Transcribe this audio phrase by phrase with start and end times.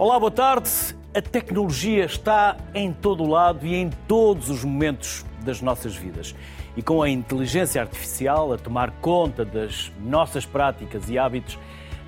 [0.00, 0.70] Olá, boa tarde.
[1.12, 6.36] A tecnologia está em todo o lado e em todos os momentos das nossas vidas.
[6.76, 11.58] E com a inteligência artificial a tomar conta das nossas práticas e hábitos,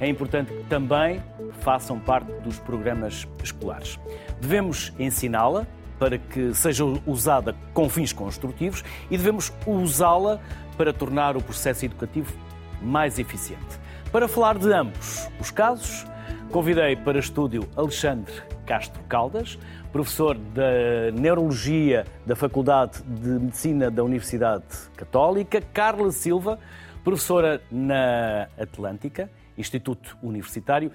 [0.01, 1.21] é importante que também
[1.63, 3.99] façam parte dos programas escolares.
[4.41, 5.67] Devemos ensiná-la
[5.99, 10.39] para que seja usada com fins construtivos e devemos usá-la
[10.79, 12.33] para tornar o processo educativo
[12.81, 13.81] mais eficiente.
[14.13, 16.07] Para falar de ambos os casos,
[16.51, 19.57] convidei para estúdio Alexandre Castro Caldas,
[19.93, 24.65] professor da Neurologia da Faculdade de Medicina da Universidade
[24.97, 26.59] Católica, Carla Silva,
[27.05, 30.91] professora na Atlântica, Instituto Universitário,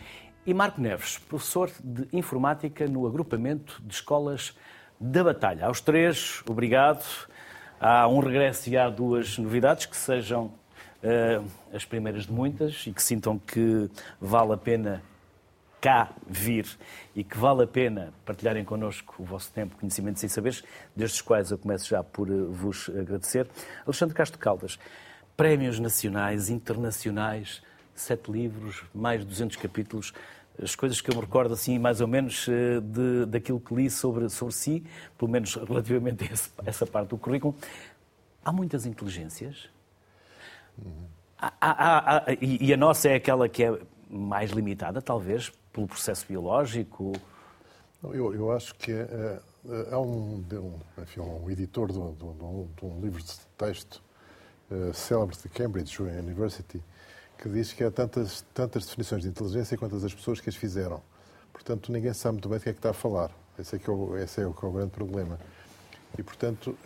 [0.45, 4.53] e Marco Neves, professor de Informática no Agrupamento de Escolas
[4.99, 5.65] da Batalha.
[5.65, 7.05] Aos três, obrigado.
[7.79, 10.45] Há um regresso e há duas novidades que sejam
[11.01, 15.01] uh, as primeiras de muitas e que sintam que vale a pena
[15.85, 16.65] cá vir
[17.15, 20.63] e que vale a pena partilharem connosco o vosso tempo, conhecimentos e saberes,
[20.95, 23.47] desde os quais eu começo já por eh, vos agradecer.
[23.85, 24.79] Alexandre Castro Caldas,
[25.37, 27.61] prémios nacionais, internacionais,
[27.93, 30.11] sete livros, mais de 200 capítulos,
[30.59, 33.87] as coisas que eu me recordo, assim, mais ou menos, eh, de, daquilo que li
[33.87, 34.83] sobre, sobre si,
[35.19, 37.55] pelo menos relativamente a, esse, a essa parte do currículo.
[38.43, 39.69] Há muitas inteligências.
[40.83, 41.05] Uhum.
[41.37, 45.87] Há, há, há, e, e a nossa é aquela que é mais limitada, talvez, pelo
[45.87, 47.11] processo biológico?
[48.01, 49.39] Eu, eu acho que é,
[49.91, 52.33] há um, um, enfim, um editor de, de,
[52.77, 54.01] de, um, livro de texto
[54.71, 56.81] uh, célebre de Cambridge University
[57.37, 61.01] que diz que há tantas, tantas definições de inteligência quanto as pessoas que as fizeram.
[61.51, 63.29] Portanto, ninguém sabe muito bem do que é que está a falar.
[63.59, 65.37] Esse é, que é, o, esse é, o, que é o grande problema.
[66.17, 66.77] E, portanto,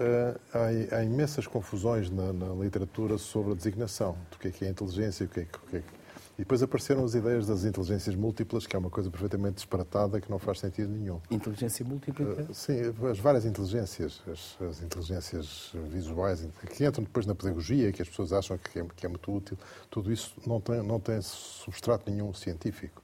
[0.51, 4.69] há, há, imensas confusões na, na, literatura sobre a designação do que é que é
[4.69, 5.98] inteligência o que é, o que, é que
[6.39, 10.32] e depois apareceram as ideias das inteligências múltiplas, que é uma coisa perfeitamente disparatada, que
[10.32, 11.20] não faz sentido nenhum.
[11.30, 12.26] Inteligência múltipla?
[12.26, 12.80] Uh, sim,
[13.11, 18.32] as várias inteligências, as, as, inteligências visuais, que entram depois na pedagogia, que as pessoas
[18.32, 19.58] acham que é, que é muito útil,
[19.89, 23.04] tudo isso não tem, não tem substrato nenhum científico.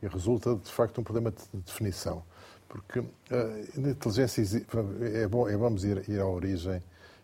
[0.00, 2.22] E resulta, de facto, um problema de definição.
[2.68, 3.08] Porque uh,
[3.74, 4.64] na inteligência
[5.14, 6.80] é bom, é, vamos ir, ir à origem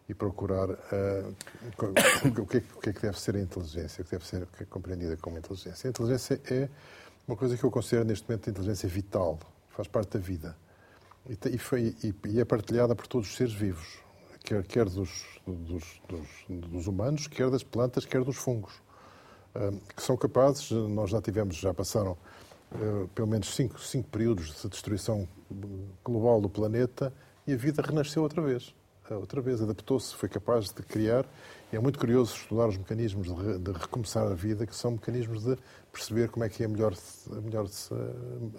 [0.08, 4.04] e procurar uh, o, que é, o, que é, que deve ser a inteligência, o
[4.04, 5.88] que deve ser é compreendida como inteligência.
[5.88, 6.68] A inteligência é
[7.26, 9.38] uma coisa que eu considero neste momento a inteligência vital,
[9.70, 10.54] faz parte da vida
[11.28, 13.98] e, e, foi, e, e é partilhada por todos os seres vivos,
[14.44, 18.74] quer, quer dos, dos, dos, dos, humanos, quer das plantas, quer dos fungos,
[19.54, 22.18] uh, que são capazes, nós já tivemos, já passaram
[22.72, 25.26] uh, pelo menos cinco, cinco períodos de destruição
[26.04, 27.10] global do planeta
[27.46, 28.74] e a vida renasceu outra vez
[29.10, 31.26] outra vez, adaptou-se, foi capaz de criar.
[31.70, 35.44] E é muito curioso estudar os mecanismos de, de, recomeçar a vida, que são mecanismos
[35.44, 35.58] de
[35.92, 36.94] perceber como é que é a melhor,
[37.30, 37.66] a, melhor,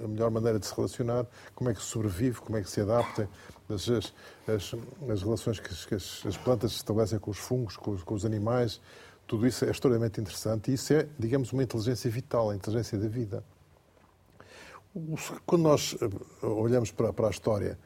[0.03, 1.25] a melhor maneira de se relacionar,
[1.55, 3.27] como é que sobrevive, como é que se adapta,
[3.69, 4.75] as, as,
[5.09, 8.25] as relações que, que as, as, plantas estabelecem com os fungos, com os, com os
[8.25, 8.79] animais.
[9.25, 13.07] Tudo isso é extremamente interessante e isso é, digamos, uma inteligência vital, a inteligência da
[13.07, 13.43] vida.
[15.45, 17.77] Quando nós eh, olhamos para, para a história,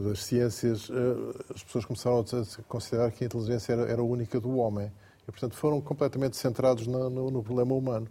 [0.00, 4.56] das ciências, eh, as pessoas começaram a considerar que a inteligência era, era única do
[4.56, 4.90] homem.
[5.28, 8.06] E, portanto, foram completamente centrados no, no, no, problema humano.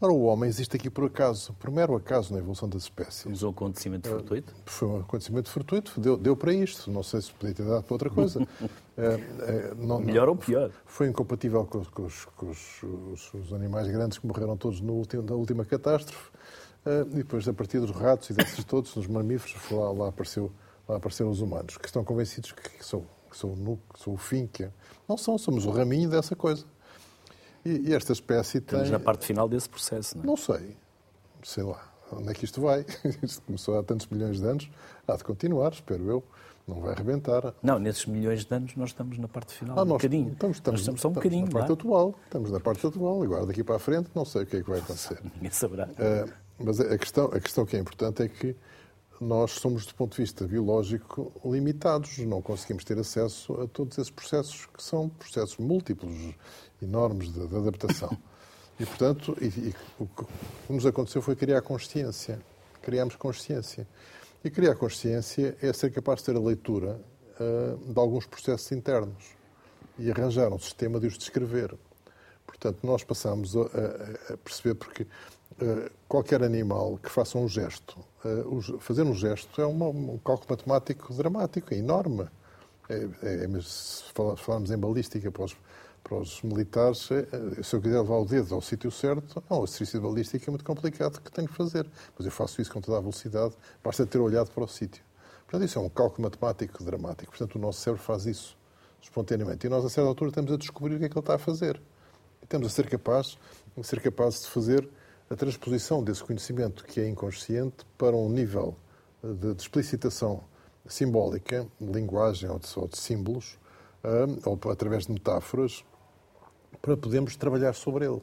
[0.00, 3.24] Ora, o homem existe aqui por acaso, por mero acaso na evolução das espécies.
[3.26, 4.54] Mas um acontecimento fortuito?
[4.66, 6.90] Foi um acontecimento fortuito, deu, deu para isto.
[6.90, 8.46] Não sei se podia ter dado para outra coisa.
[8.96, 10.70] é, é, não, Melhor não, ou pior?
[10.84, 14.92] Foi incompatível com, com, os, com os, os, os, animais grandes que morreram todos no
[14.92, 16.30] último, na última catástrofe.
[16.86, 20.50] E depois, a partir dos ratos e desses todos, nos mamíferos, lá, lá apareceu
[20.88, 24.14] lá apareceram os humanos, que estão convencidos que são, que são, o, núcleo, que são
[24.14, 24.68] o fim, que
[25.08, 26.64] não são, somos o raminho dessa coisa.
[27.64, 28.78] E, e esta espécie tem...
[28.78, 30.26] Estamos na parte final desse processo, não é?
[30.26, 30.76] Não sei,
[31.42, 32.86] sei lá, onde é que isto vai?
[33.22, 34.70] Isto começou há tantos milhões de anos,
[35.06, 36.24] há de continuar, espero eu.
[36.66, 37.54] Não vai arrebentar.
[37.62, 40.32] Não, nesses milhões de anos nós estamos na parte final, ah, um bocadinho.
[40.32, 41.46] Estamos, estamos, estamos só um bocadinho.
[41.46, 41.72] na parte é?
[41.72, 42.14] atual.
[42.24, 43.22] Estamos na parte atual.
[43.22, 45.18] Agora, daqui para a frente, não sei o que é que vai acontecer.
[45.36, 45.86] Ninguém saberá.
[45.86, 48.54] Uh, mas a questão, a questão que é importante é que
[49.20, 52.18] nós somos, do ponto de vista biológico, limitados.
[52.18, 56.34] Não conseguimos ter acesso a todos esses processos que são processos múltiplos,
[56.80, 58.16] enormes de, de adaptação.
[58.78, 60.24] E, portanto, e, e, o que
[60.70, 62.40] nos aconteceu foi criar consciência.
[62.80, 63.88] Criámos consciência.
[64.44, 67.00] E criar consciência é ser capaz de ter a leitura
[67.40, 69.36] uh, de alguns processos internos
[69.98, 71.74] e arranjar um sistema de os descrever.
[72.46, 77.98] Portanto, nós passamos a, a, a perceber porque uh, qualquer animal que faça um gesto
[78.80, 82.28] fazer um gesto é um cálculo matemático dramático, é enorme.
[82.88, 84.04] É, é, se
[84.36, 85.56] falarmos em balística para os,
[86.02, 89.64] para os militares, é, se eu quiser levar o dedo ao sítio certo, não, o
[89.64, 91.86] exercício balístico é muito complicado que tenho que fazer.
[92.16, 93.54] Mas eu faço isso com toda a velocidade,
[93.84, 95.02] basta ter olhado para o sítio.
[95.46, 97.30] Portanto, isso é um cálculo matemático dramático.
[97.30, 98.56] Portanto, o nosso cérebro faz isso
[99.00, 99.66] espontaneamente.
[99.66, 101.38] E nós, a certa altura, estamos a descobrir o que é que ele está a
[101.38, 101.80] fazer.
[102.40, 103.38] E estamos a ser capazes,
[103.76, 104.88] a ser capazes de fazer
[105.30, 108.76] a transposição desse conhecimento que é inconsciente para um nível
[109.22, 110.42] de, de explicitação
[110.86, 113.58] simbólica, de linguagem ou de, ou de símbolos,
[114.04, 115.84] uh, ou através de metáforas,
[116.80, 118.22] para podermos trabalhar sobre ele.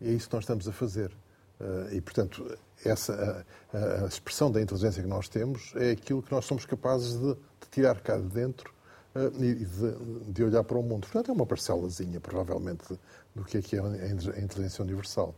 [0.00, 1.10] E é isso que nós estamos a fazer.
[1.60, 6.30] Uh, e, portanto, essa, a, a, expressão da inteligência que nós temos é aquilo que
[6.30, 8.72] nós somos capazes de, de tirar cá de dentro
[9.14, 11.06] uh, e de, de, olhar para o mundo.
[11.06, 12.98] Portanto, é uma parcelazinha, provavelmente,
[13.34, 15.34] do que é, que é a inteligência universal.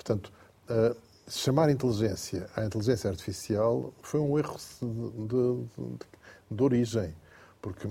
[0.00, 0.32] Portanto,
[0.70, 0.96] uh,
[1.28, 6.06] chamar inteligência à inteligência artificial foi um erro de, de,
[6.50, 7.14] de, origem,
[7.60, 7.86] porque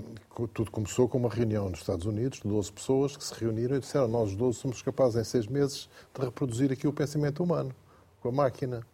[0.52, 3.80] tudo começou com uma reunião nos Estados Unidos de 12 pessoas que se reuniram e
[3.80, 7.72] disseram nós 12 somos capazes em seis meses de reproduzir aqui o pensamento humano
[8.20, 8.84] com a máquina.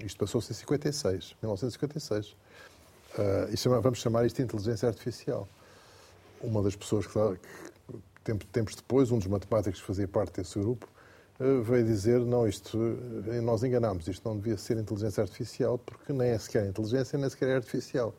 [0.00, 2.28] Isto passou-se em 56, 1956.
[2.28, 5.46] Uh, e chama, vamos chamar isto de inteligência artificial.
[6.40, 7.12] Uma das pessoas que,
[8.24, 10.88] que tempos depois, um dos matemáticos que fazia parte desse grupo,
[11.62, 16.30] veio dizer, não, isto, uh, nós enganámos, isto não devia ser inteligência artificial, porque nem
[16.30, 18.14] é sequer inteligência, nem sequer é artificial.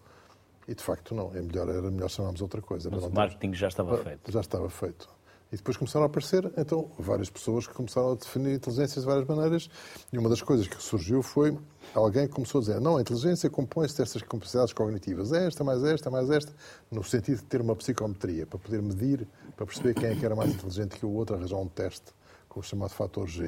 [0.67, 2.89] E de facto não, é melhor, era melhor chamarmos outra coisa.
[2.89, 4.31] Mas o marketing já estava feito.
[4.31, 5.09] Já estava feito.
[5.51, 9.27] E depois começaram a aparecer, então, várias pessoas que começaram a definir inteligências de várias
[9.27, 9.69] maneiras.
[10.11, 11.55] E uma das coisas que surgiu foi
[11.93, 16.09] alguém que começou a dizer: não, a inteligência compõe-se destas capacidades cognitivas, esta, mais esta,
[16.09, 16.51] mais esta,
[16.89, 20.35] no sentido de ter uma psicometria, para poder medir, para perceber quem é que era
[20.35, 22.11] mais inteligente que o outro, arranjar um teste
[22.53, 23.47] com o chamado fator G.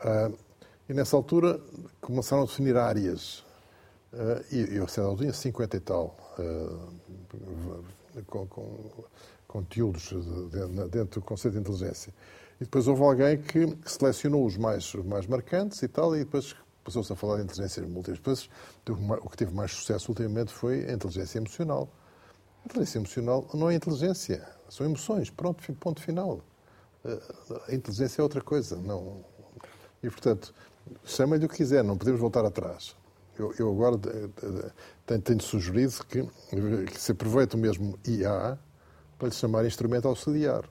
[0.00, 0.36] Uh,
[0.88, 1.60] e nessa altura
[2.00, 3.38] começaram a definir áreas.
[4.12, 6.16] Uh, e eu, lá, eu tinha 50 e tal.
[6.38, 7.84] Uh,
[8.26, 8.90] com, com
[9.46, 10.12] conteúdos
[10.90, 12.12] dentro do conceito de inteligência.
[12.60, 16.54] E depois houve alguém que selecionou os mais, os mais marcantes e tal, e depois
[16.82, 18.48] passou-se a falar de inteligência múltiplas.
[18.84, 21.88] Depois, o que teve mais sucesso ultimamente foi a inteligência emocional.
[22.62, 25.30] A inteligência emocional não é inteligência, são emoções.
[25.30, 26.40] Pronto, ponto final.
[27.68, 28.76] A inteligência é outra coisa.
[28.76, 29.24] Não...
[30.02, 30.54] E, portanto,
[31.04, 32.96] chama-lhe o que quiser, não podemos voltar atrás.
[33.38, 33.98] Eu, eu agora
[35.06, 36.22] tenho, tenho sugerido que,
[36.86, 38.58] que se aproveite o mesmo IA
[39.18, 40.64] para lhe chamar instrumento auxiliar.
[40.64, 40.70] Ou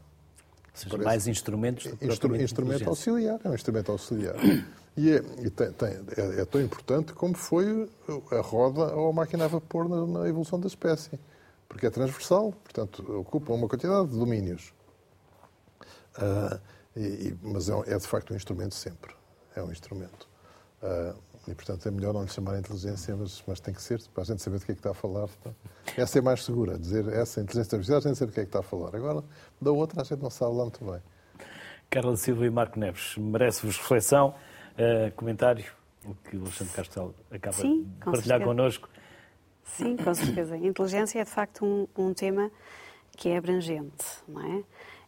[0.73, 1.05] seja, Parece...
[1.05, 4.35] mais instrumentos do Instru Instrumento auxiliar, é um instrumento auxiliar.
[4.97, 7.89] E, é, e tem, tem, é, é, tão importante como foi
[8.29, 11.17] a roda ou a máquina a vapor na, na, evolução da espécie.
[11.69, 14.73] Porque é transversal, portanto, ocupa uma quantidade de domínios.
[16.17, 16.59] Uh,
[16.95, 19.13] e, mas é, é, de facto um instrumento sempre.
[19.55, 20.27] É um instrumento.
[20.81, 21.15] Uh,
[21.47, 24.25] e, portanto, é melhor não lhe chamar inteligência, mas, mas tem que ser, para a
[24.25, 25.27] gente saber do que é que está a falar.
[25.43, 25.51] Tá?
[25.97, 28.49] Essa é mais segura, dizer essa inteligência artificial, a gente sabe do que é que
[28.49, 28.95] está a falar.
[28.95, 29.23] Agora,
[29.59, 31.01] da outra, a gente não sabe lá muito bem.
[31.89, 34.35] Carla Silva e Marco Neves, merece-vos reflexão,
[34.73, 35.65] uh, comentário,
[36.05, 38.45] o que o Alexandre Castelo acaba Sim, de partilhar certeza.
[38.45, 38.89] connosco.
[39.63, 40.57] Sim, com certeza.
[40.57, 42.51] Inteligência é, de facto, um, um tema
[43.17, 44.63] que é abrangente, não é?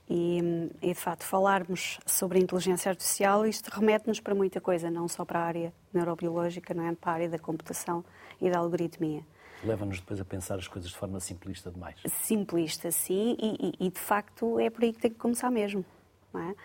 [0.09, 5.23] E, e, de facto, falarmos sobre inteligência artificial, isto remete-nos para muita coisa, não só
[5.23, 6.93] para a área neurobiológica, não é?
[6.93, 8.03] para a área da computação
[8.41, 9.25] e da algoritmia.
[9.63, 11.95] Leva-nos depois a pensar as coisas de forma simplista demais.
[12.05, 15.85] Simplista, sim, e, e, e, de facto é por aí que tem que começar mesmo.
[16.33, 16.55] Não é?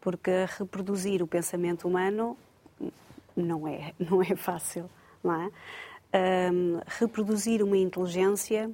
[0.00, 2.38] Porque reproduzir o pensamento humano
[3.34, 4.88] não é, não é fácil.
[5.24, 5.50] Não é?
[6.52, 8.70] Um, reproduzir uma inteligência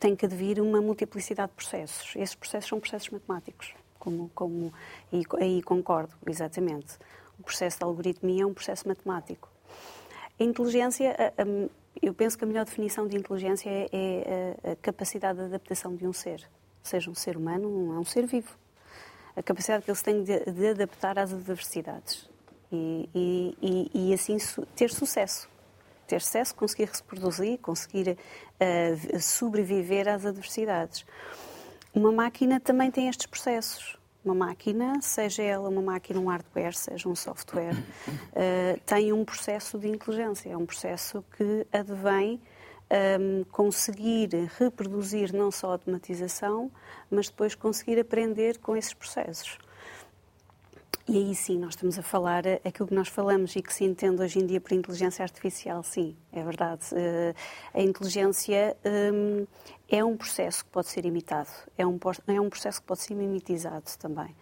[0.00, 2.16] tem que advir uma multiplicidade de processos.
[2.16, 4.72] Esses processos são processos matemáticos, como, como,
[5.12, 6.96] e aí concordo, exatamente.
[7.38, 9.48] O processo de algoritmia é um processo matemático.
[10.38, 11.14] A inteligência,
[12.00, 16.06] eu penso que a melhor definição de inteligência é, é a capacidade de adaptação de
[16.06, 16.48] um ser,
[16.82, 18.56] seja um ser humano ou um ser vivo.
[19.36, 22.28] A capacidade que ele tem de, de adaptar às adversidades
[22.72, 24.38] e, e, e, e assim
[24.74, 25.48] ter sucesso
[26.10, 31.06] ter sucesso, conseguir reproduzir, conseguir uh, sobreviver às adversidades.
[31.94, 33.96] Uma máquina também tem estes processos.
[34.24, 39.78] Uma máquina, seja ela uma máquina, um hardware, seja um software, uh, tem um processo
[39.78, 40.50] de inteligência.
[40.50, 42.40] É um processo que advém
[42.90, 46.70] um, ehm, conseguir reproduzir não só a automatização,
[47.08, 49.58] mas depois conseguir aprender com esses processos.
[51.10, 53.82] E aí sim, nós estamos a falar eh, aquilo que nós falamos e que se
[53.82, 56.84] entende hoje em dia por inteligência artificial, sim, é verdade.
[56.92, 57.34] Uh,
[57.74, 58.76] a inteligência
[59.12, 59.44] um,
[59.88, 61.98] é um processo que pode ser imitado, é um,
[62.28, 64.36] é processo que pode ser mimetizado também.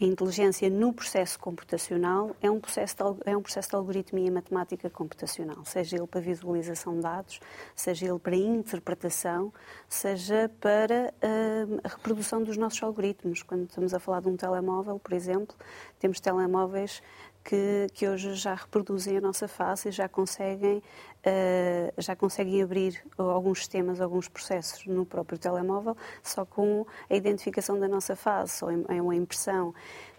[0.00, 4.90] A inteligência no processo computacional é um processo, de, é um processo de algoritmia matemática
[4.90, 7.38] computacional, seja ele para visualização de dados,
[7.76, 9.52] seja ele para interpretação,
[9.88, 13.44] seja para uh, a reprodução dos nossos algoritmos.
[13.44, 15.54] Quando estamos a falar de um telemóvel, por exemplo,
[16.00, 17.00] temos telemóveis
[17.44, 23.04] que, que hoje já reproduzem a nossa face e já conseguem, uh, já conseguem abrir
[23.18, 28.72] alguns sistemas, alguns processos no próprio telemóvel, só com a identificação da nossa face ou
[28.72, 29.74] em, uma impressão.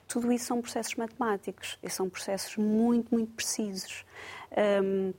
[0.08, 4.05] Tudo isso são processos matemáticos e são processos muito, muito precisos.
[4.84, 5.12] Um,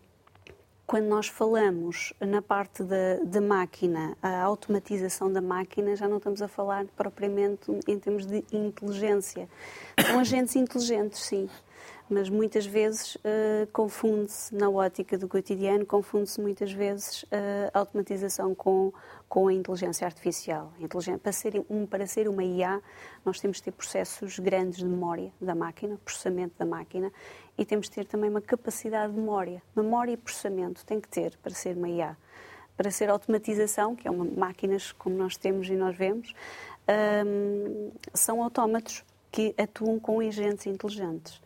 [0.87, 6.41] quando nós falamos na parte da, da, máquina, a automatização da máquina, já não estamos
[6.41, 9.49] a falar propriamente em termos de inteligência.
[10.07, 11.51] São agentes inteligentes, sim,
[12.09, 17.27] mas muitas vezes uh, confunde-se, na ótica do cotidiano, confunde-se muitas vezes uh,
[17.75, 18.93] a automatização com,
[19.29, 20.73] com a inteligência artificial.
[20.79, 22.81] Inteligência, para, ser um, para ser uma IA,
[23.25, 27.13] nós temos de ter processos grandes de memória da máquina, processamento da máquina,
[27.59, 29.61] e temos de ter também uma capacidade de memória.
[29.75, 32.17] Memória e processamento tem que ter para ser uma IA.
[32.77, 36.35] Para ser automatização, que é uma máquinas como nós temos e nós vemos,
[37.27, 41.41] um, são autómatos que atuam com agentes inteligentes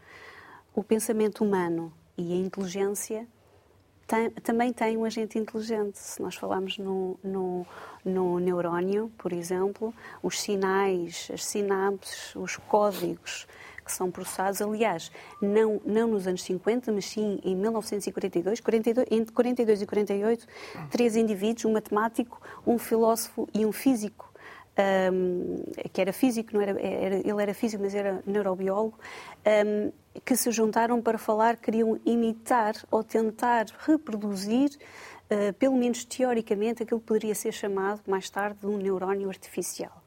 [0.75, 3.27] o pensamento humano e a inteligência
[4.11, 5.97] tem, também têm um agente inteligente.
[5.99, 7.67] Se nós falarmos no, no,
[8.05, 13.47] no neurónio, por exemplo, os sinais, as sinapses, os códigos
[13.85, 15.11] que são processados, aliás,
[15.41, 20.47] não, não nos anos 50, mas sim em 1942, 42, entre 42 e 48,
[20.91, 24.33] três indivíduos, um matemático, um filósofo e um físico,
[25.13, 28.99] um, que era físico, não era, era, ele era físico, mas era neurobiólogo,
[29.67, 29.93] um,
[30.25, 34.71] que se juntaram para falar, queriam imitar ou tentar reproduzir,
[35.31, 40.03] uh, pelo menos teoricamente, aquilo que poderia ser chamado mais tarde de um neurónio artificial.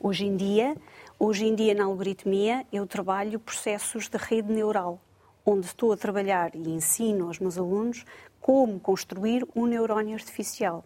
[0.00, 0.76] Hoje em dia,
[1.18, 5.00] hoje em dia na algoritmia, eu trabalho processos de rede neural,
[5.46, 8.04] onde estou a trabalhar e ensino aos meus alunos
[8.40, 10.84] como construir um neurónio artificial.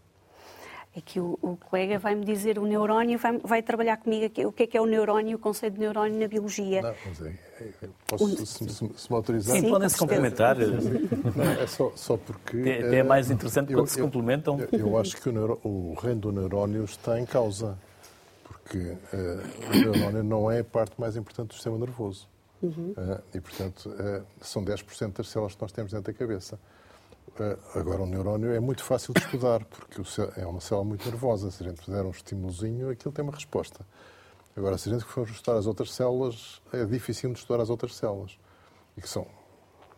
[0.96, 4.62] Aqui o, o colega vai-me dizer o neurónio, vai, vai trabalhar comigo aqui, o que
[4.62, 6.80] é que é o neurónio, o conceito de neurónio na biologia.
[6.80, 9.56] Não, mas é, é, posso, um, se, se, se, me autorizar?
[9.56, 10.56] Sim, podem se complementar.
[10.56, 12.56] Não, é só, só porque...
[12.56, 14.58] É, é mais interessante eu, quando se complementam.
[14.72, 17.76] Eu, eu acho que o, neuro, o, reino do neurónio está em causa,
[18.42, 22.26] porque uh, o neurónio não é a parte mais importante do sistema nervoso.
[22.62, 22.94] Uhum.
[22.96, 26.58] Uh, e, portanto, uh, são 10% das células que nós temos dentro da cabeça.
[27.38, 30.00] Eh, agora, o neurónio é muito fácil de estudar, porque
[30.36, 31.50] é uma célula muito nervosa.
[31.50, 33.86] Se a gente fizer um estímulozinho, aquilo tem uma resposta.
[34.56, 37.94] Agora, se a gente for estudar as outras células, é difícil de estudar as outras
[37.94, 38.38] células.
[38.96, 39.26] E que são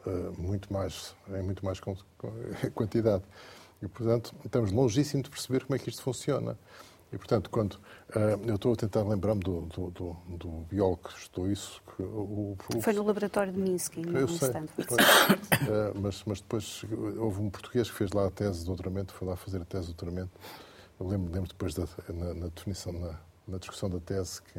[0.04, 1.80] uh, muito mais, em muito mais
[2.74, 3.22] quantidade.
[3.80, 6.58] E, portanto, estamos longíssimo de perceber como é que isto funciona.
[7.12, 11.18] E, portanto, quando uh, eu estou a tentar lembrar-me do, do, do, do, biólogo que
[11.18, 11.82] estudou isso.
[11.96, 14.94] Que, o, o, Foi no laboratório de Minsky, no eu sei, Stanford.
[14.94, 14.96] uh,
[16.00, 16.84] mas, mas depois
[17.16, 19.86] houve um português que fez lá a tese de doutoramento, foi lá fazer a tese
[19.86, 20.32] de doutoramento.
[21.00, 24.58] Eu lembro, lembro depois da, na, na definição, na, na discussão da tese, que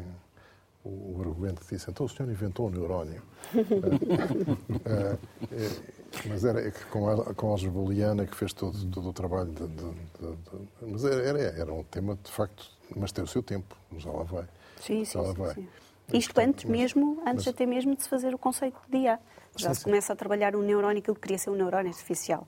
[0.82, 3.22] o, o argumento disse, então o senhor inventou o neurónio.
[3.54, 5.18] uh,
[6.26, 9.50] mas era com a, com a Booleana que fez todo, todo o trabalho.
[9.50, 10.36] De, de, de,
[10.82, 14.44] mas era, era um tema, de facto, mas tem o seu tempo, já lá vai.
[14.80, 15.54] Sim, sim, lá vai.
[15.54, 15.68] sim.
[16.12, 19.20] Isto antes mas, mesmo, antes mas, até mesmo de se fazer o conceito de IA.
[19.56, 20.12] Já sim, se começa sim.
[20.12, 22.46] a trabalhar o neurónio, que ele queria ser um neurónio artificial.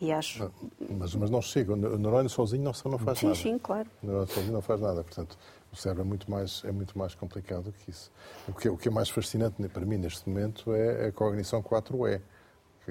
[0.00, 0.50] E acho...
[0.88, 3.36] Mas, mas não chega, o neurónio sozinho não, não faz sim, nada.
[3.36, 3.88] Sim, sim, claro.
[4.02, 5.36] O neurónio sozinho não faz nada, portanto,
[5.72, 8.10] o cérebro é muito mais, é muito mais complicado que isso.
[8.46, 11.62] O que, é, o que é mais fascinante para mim neste momento é a cognição
[11.62, 12.20] 4E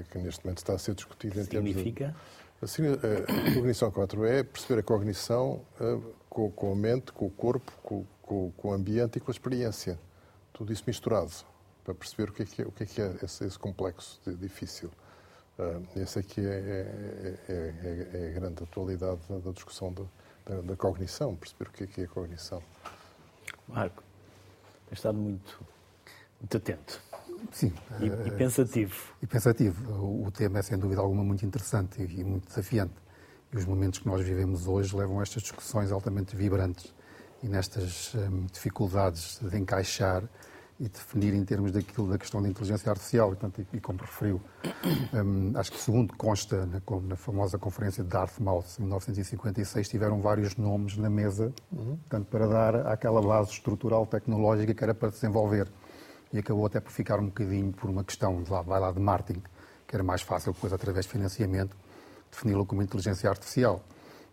[0.03, 2.15] que, que neste momento está a ser discutida em termos Significa?
[2.61, 7.29] Assim, a cognição 4 é perceber a cognição uh, com, com, a mente, com o
[7.29, 9.99] corpo, com, com, com, o ambiente e com a experiência.
[10.51, 11.31] Tudo isso misturado,
[11.83, 14.19] para perceber o que é, que é, o que é, que é esse, esse complexo
[14.25, 14.89] de, difícil.
[15.59, 20.09] Uh, esse aqui é, é, é, é, a grande atualidade da, da discussão do,
[20.45, 22.61] da, da, cognição, perceber o que é que é a cognição.
[23.67, 24.03] Marco,
[24.87, 25.59] tem estado muito,
[26.39, 27.01] muito atento.
[27.51, 27.73] Sim.
[27.99, 28.95] E, e, eh, pensativo.
[29.21, 30.25] E pensativo.
[30.25, 32.93] O tema é, sem dúvida alguma, muito interessante e muito desafiante.
[33.51, 36.93] E os momentos que nós vivemos hoje levam a estas discussões altamente vibrantes
[37.41, 40.23] e nestas hum, dificuldades de encaixar
[40.79, 43.29] e definir em termos daquilo da questão da inteligência artificial.
[43.31, 44.41] E, portanto, e, e como referiu,
[45.13, 50.55] hum, acho que segundo consta na, na, famosa conferência de Dartmouth, em 1956, tiveram vários
[50.55, 51.97] nomes na mesa, uhum.
[51.97, 55.67] portanto, para dar aquela base estrutural tecnológica que era para desenvolver
[56.31, 58.99] e acabou até por ficar um bocadinho por uma questão de lá, vai lá de
[58.99, 59.43] marketing,
[59.87, 61.75] que era mais fácil depois, através de financiamento,
[62.29, 63.81] defini-lo como inteligência artificial.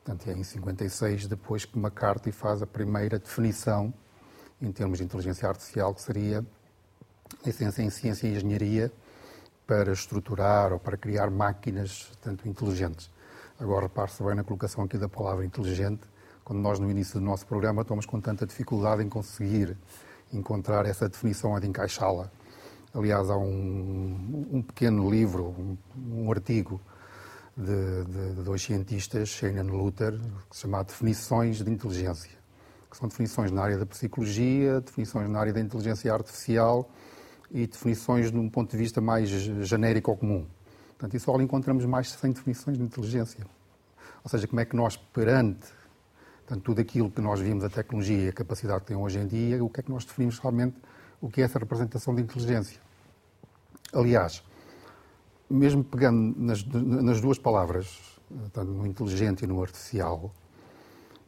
[0.02, 3.92] Portanto, é em 56 depois que McCarthy faz a primeira definição
[4.60, 6.44] em termos de inteligência artificial, que seria
[7.44, 8.92] licença em ciência e engenharia
[9.66, 13.10] para estruturar ou para criar máquinas tanto inteligentes.
[13.58, 16.02] Agora, repare-se bem na colocação aqui da palavra inteligente,
[16.44, 19.76] quando nós no início do nosso programa estamos com tanta dificuldade em conseguir
[20.36, 22.30] encontrar essa definição, a de encaixá-la.
[22.94, 25.76] Aliás, há um, um pequeno livro, um,
[26.12, 26.80] um artigo
[27.56, 30.18] de, de, de, dois cientistas, Shannon Luther,
[30.52, 32.30] chama Definições de Inteligência,
[32.90, 36.88] que são definições na área da psicologia, definições na área da inteligência artificial
[37.50, 40.46] e definições de um ponto de vista mais genérico ou comum.
[40.90, 43.44] Portanto, isso só encontramos mais de 100 definições de inteligência.
[44.22, 45.66] Ou seja, como é que nós, perante
[46.46, 49.26] portanto, tudo aquilo que nós vimos, a tecnologia e a capacidade que tem hoje em
[49.26, 50.76] dia, o que é que nós definimos realmente
[51.20, 52.80] o que é essa representação de inteligência?
[53.92, 54.42] Aliás,
[55.48, 57.98] mesmo pegando nas, nas duas palavras,
[58.52, 60.30] tanto no inteligente e no artificial,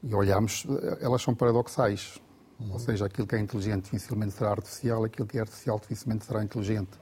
[0.02, 0.66] e olhamos,
[1.00, 2.20] elas são paradoxais.
[2.60, 2.72] Uhum.
[2.72, 6.44] Ou seja, aquilo que é inteligente dificilmente será artificial, aquilo que é artificial dificilmente será
[6.44, 6.98] inteligente.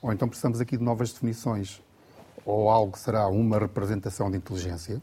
[0.00, 1.82] Ou então precisamos aqui de novas definições.
[2.44, 5.02] Ou algo será uma representação de inteligência,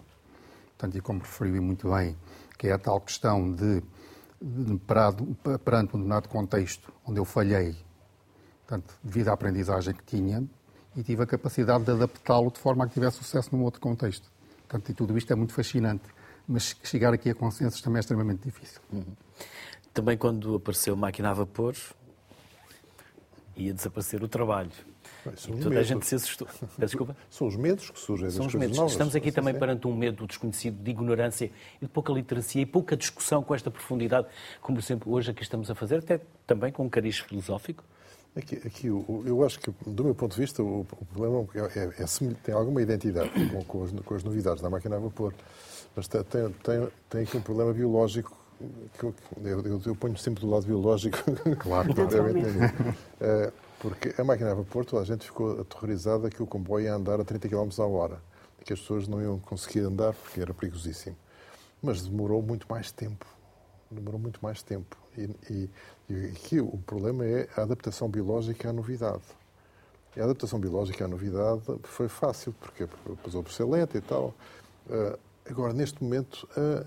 [0.77, 2.15] portanto, e como referiu muito bem,
[2.57, 3.81] que é a tal questão de,
[4.41, 4.79] de
[5.63, 7.75] perante um determinado contexto onde eu falhei,
[8.65, 10.47] portanto, devido à aprendizagem que tinha,
[10.95, 14.31] e tive a capacidade de adaptá-lo de forma a que tivesse sucesso num outro contexto.
[14.67, 16.03] Portanto, e tudo isto é muito fascinante,
[16.47, 18.81] mas chegar aqui a consensos também é extremamente difícil.
[18.91, 19.15] Uhum.
[19.93, 21.75] Também quando apareceu a máquina a vapor,
[23.55, 24.71] ia desaparecer o trabalho.
[25.49, 26.47] E toda a gente se assustou.
[26.77, 27.15] Desculpa?
[27.29, 28.77] São os medos que surgem São os medos.
[28.77, 28.91] Novas.
[28.93, 32.95] Estamos aqui também perante um medo desconhecido, de ignorância e de pouca literacia e pouca
[32.95, 34.27] discussão com esta profundidade,
[34.61, 37.83] como, por exemplo, hoje aqui estamos a fazer, até também com um cariz filosófico.
[38.35, 42.03] Aqui, aqui eu acho que, do meu ponto de vista, o, o problema é, é,
[42.03, 45.33] é, tem alguma identidade com, com, as, com, as, novidades da máquina a vapor,
[45.95, 48.37] mas tem, tem, tem aqui um problema biológico
[48.97, 51.17] que eu, eu, eu ponho sempre do lado biológico.
[51.59, 51.89] Claro,
[53.21, 56.93] é, porque a máquina a vapor, toda a gente ficou aterrorizada que o comboio ia
[56.95, 58.21] andar a 30 km a hora,
[58.63, 61.15] que as pessoas não iam conseguir andar porque era perigosíssimo.
[61.81, 63.25] Mas demorou muito mais tempo.
[63.89, 64.97] Demorou muito mais tempo.
[65.17, 65.69] E, e,
[66.09, 69.23] e aqui o problema é a adaptação biológica à novidade.
[70.15, 72.87] E a adaptação biológica à novidade foi fácil, porque
[73.23, 74.33] passou por ser lenta e tal.
[74.87, 76.85] Uh, agora, neste momento, uh,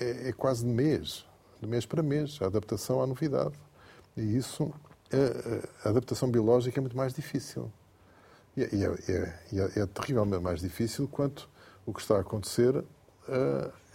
[0.00, 1.24] é, é, quase de mês,
[1.60, 3.54] de mês para mês, a adaptação à novidade.
[4.16, 4.72] E isso,
[5.84, 7.70] a adaptação biológica é muito mais difícil.
[8.56, 8.88] E, é, e, é,
[9.52, 11.48] é, é, terrivelmente mais difícil quanto
[11.86, 12.84] o que está a acontecer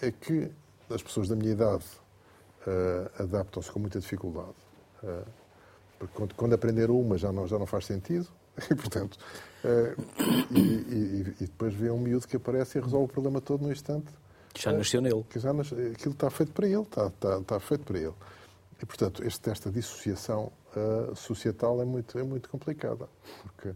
[0.02, 0.52] é que
[0.90, 1.86] as pessoas da minha idade
[2.68, 4.56] uh, adaptam-se com muita dificuldade.
[5.04, 5.26] Uh,
[6.00, 8.28] porque quando, quando aprender uma já não, já não faz sentido,
[8.70, 9.18] e portanto.
[9.64, 10.02] Uh,
[10.52, 13.72] e, e, e, depois vê um miúdo que aparece e resolve o problema todo no
[13.72, 14.08] instante.
[14.56, 15.24] Já nasceu nele.
[15.30, 18.14] Que já aquilo está feito para ele, está, está, está feito para ele.
[18.82, 23.08] E, portanto, este, esta dissociação uh, societal é muito, é muito complicada,
[23.42, 23.76] porque,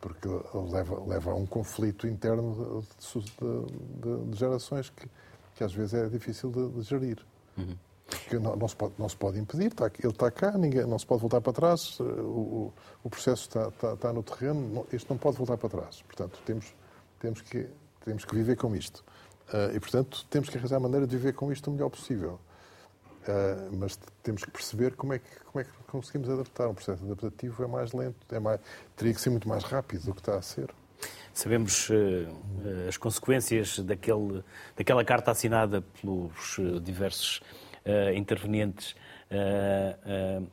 [0.00, 0.28] porque
[0.70, 5.08] leva, leva a um conflito interno de, de, de, gerações que,
[5.54, 7.18] que às vezes é difícil de, de gerir.
[7.56, 7.76] Uhum.
[8.06, 10.98] Porque não, não, se pode, não se pode impedir, está, ele está cá, ninguém, não
[10.98, 14.86] se pode voltar para trás, eh, o, o processo está, está, está, no terreno, não,
[14.92, 16.02] isto não pode voltar para trás.
[16.02, 16.74] Portanto, temos,
[17.18, 17.66] temos, que,
[18.04, 19.02] temos que viver com isto.
[19.48, 22.38] Uh, e, portanto, temos que arranjar a maneira de viver com isto o melhor possível.
[23.22, 26.68] Uh, mas temos que perceber como é que, como é que conseguimos adaptar.
[26.68, 28.60] Um processo adaptativo é mais lento, é mais,
[28.96, 30.70] teria que ser muito mais rápido do que está a ser.
[31.32, 31.94] Sabemos uh,
[32.88, 34.42] as consequências daquele,
[34.76, 37.40] daquela carta assinada pelos diversos
[37.86, 38.94] uh, intervenientes,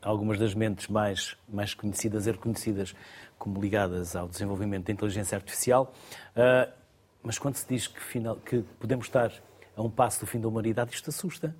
[0.01, 2.95] algumas das mentes mais, mais conhecidas e reconhecidas
[3.37, 5.93] como ligadas ao desenvolvimento da inteligência artificial.
[7.21, 9.33] mas quando se diz que, final, que podemos estar
[9.75, 11.53] a um passo do fim da humanidade, isto assusta.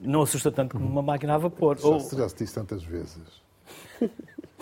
[0.00, 1.78] Não assusta tanto como uma máquina a vapor.
[1.78, 2.00] Já, Ou...
[2.00, 3.46] já se disse tantas vezes.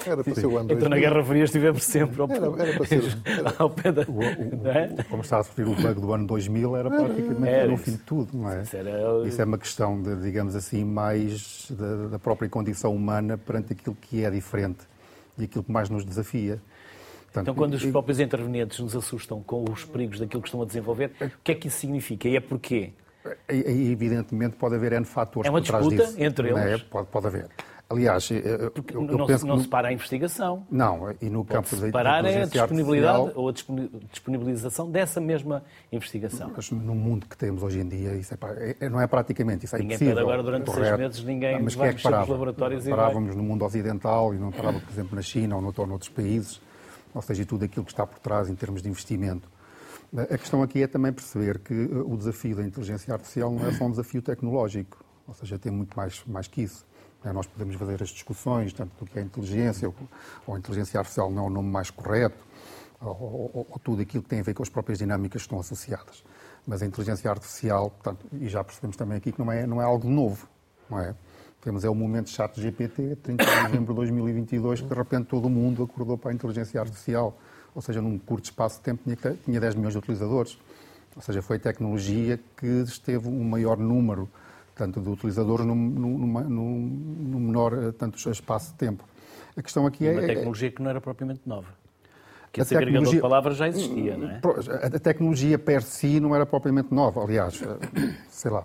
[0.07, 2.87] Era para ser o ano Então na Guerra Fria estivemos sempre ao, era, era para
[2.87, 3.55] ser, era...
[3.59, 4.03] ao pé da...
[4.03, 5.03] O, o, é?
[5.09, 7.98] Como está a referir o bug do ano 2000, era praticamente era no fim de
[7.98, 8.62] tudo, não é?
[8.62, 9.29] Isso, era...
[9.29, 13.96] Isso é uma questão, de, digamos assim, mais da, da, própria condição humana perante aquilo
[14.00, 14.81] que é diferente
[15.38, 16.61] e aquilo que mais nos desafia.
[17.27, 20.66] Portanto, então, quando os próprios intervenientes nos assustam com os perigos daquilo que estão a
[20.66, 22.29] desenvolver, o que é que isso significa?
[22.29, 22.92] E é porquê?
[23.48, 26.14] Aí, evidentemente, pode haver N fatores é uma trás disso.
[26.18, 26.80] entre eles?
[26.82, 26.84] É?
[26.84, 27.48] Pode, pode haver.
[27.88, 29.62] Aliás, eu, Porque eu, não, penso não que...
[29.62, 30.66] se para a investigação.
[30.70, 33.42] Não, e no campo da parar é a disponibilidade artificial...
[33.42, 33.52] ou a
[34.10, 36.50] disponibilização dessa mesma investigação.
[36.56, 39.76] Mas no mundo que temos hoje em dia, isso é, é não é praticamente, isso
[39.76, 40.18] é ninguém impossível.
[40.18, 40.87] agora durante correto.
[40.87, 42.32] seis meses, ninguém mas vai é que parava?
[42.32, 46.60] laboratórios Parávamos no mundo ocidental e não parava, por exemplo, na China ou noutros países,
[47.14, 49.46] ou seja, tudo aquilo que está por trás em termos de investimento.
[50.16, 53.72] A questão aqui é também perceber que eh, o desafio da inteligência artificial não é
[53.72, 56.87] só um desafio tecnológico, ou seja, tem muito mais, mais que isso
[57.24, 57.33] Né?
[57.33, 59.94] Nós podemos fazer as discussões, tanto do que é inteligência, ou,
[60.46, 62.38] ou inteligência artificial não é o nome mais correto,
[63.00, 65.59] ou, ou, ou, tudo aquilo que tem a ver com as próprias dinâmicas que estão
[65.59, 66.22] associadas.
[66.66, 69.85] Mas a inteligência artificial, portanto, e já percebemos também aqui que não é, não é
[69.85, 70.48] algo novo,
[70.88, 71.14] não é?
[71.61, 75.46] Temos é o momento chat GPT, 30 de novembro de 2022, que de repente todo
[75.46, 77.38] o mundo acordou para a inteligência artificial.
[77.74, 80.58] Ou seja, num curto espaço de tempo tinha, tinha 10 milhões de utilizadores.
[81.16, 84.28] Ou seja, foi a tecnologia que esteve um maior número
[84.74, 85.74] tanto de utilizadores no
[87.40, 89.04] menor eh, tanto espaço de tempo.
[89.56, 90.12] A questão aqui é...
[90.12, 91.68] Uma tecnologia que não era propriamente nova.
[92.52, 92.98] Que esse tecnologia...
[92.98, 94.40] agregador de palavras já existia, não é?
[94.96, 97.22] A tecnologia per si não era propriamente nova.
[97.22, 98.64] Aliás, eh, sei lá,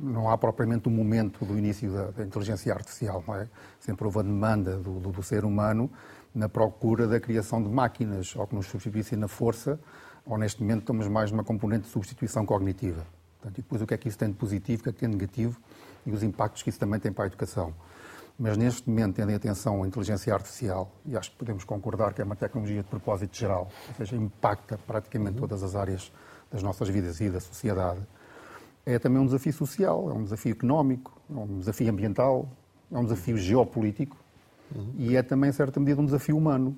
[0.00, 3.48] não há propriamente um momento do início da, da inteligência artificial, não é?
[3.80, 5.90] Sempre houve a demanda do, do, do, ser humano
[6.34, 9.78] na procura da criação de máquinas, ou que nos substituíssem na força,
[10.26, 13.06] ou neste momento estamos mais numa componente de substituição cognitiva.
[13.38, 14.98] Portanto, e depois o que é que isso tem de positivo, o que é que
[14.98, 15.60] tem de negativo
[16.04, 17.72] e os impactos que isso também tem para a educação.
[18.38, 22.20] Mas neste momento, tendo em atenção a inteligência artificial, e acho que podemos concordar que
[22.20, 26.10] é uma tecnologia de propósito geral, ou seja, impacta praticamente todas as áreas
[26.50, 28.00] das nossas vidas e da sociedade,
[28.84, 32.48] é também um desafio social, é um desafio económico, é um desafio ambiental,
[32.90, 34.23] é um desafio geopolítico
[34.74, 34.92] uhum.
[34.96, 36.76] e é também, em certa medida, um desafio humano,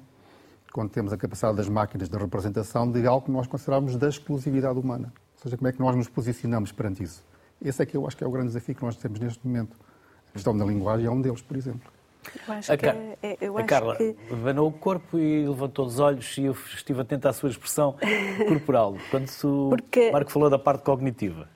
[0.72, 4.78] quando temos a capacidade das máquinas de representação de algo que nós consideramos da exclusividade
[4.78, 5.12] humana.
[5.36, 7.24] Ou seja, como é que nós nos posicionamos perante isso?
[7.62, 9.76] Esse é que eu acho que é o grande desafio que nós temos neste momento.
[10.28, 11.90] A questão da linguagem é um deles, por exemplo.
[12.46, 14.16] Eu acho a, que é, é eu a acho Carla que...
[14.30, 17.96] levantou o corpo e levantou os olhos e eu estive atento à sua expressão
[18.48, 18.96] corporal.
[19.10, 20.10] Quando o Porque...
[20.10, 21.48] Marco falou da parte cognitiva.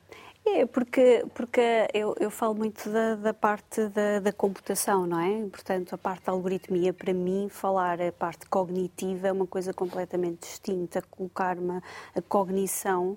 [0.52, 1.60] É, porque, porque
[1.94, 5.48] eu, eu falo muito da, da parte da, da, computação, não é?
[5.48, 10.40] Portanto, a parte da algoritmia, para mim, falar a parte cognitiva é uma coisa completamente
[10.40, 11.02] distinta.
[11.02, 11.80] Colocar uma,
[12.16, 13.16] a cognição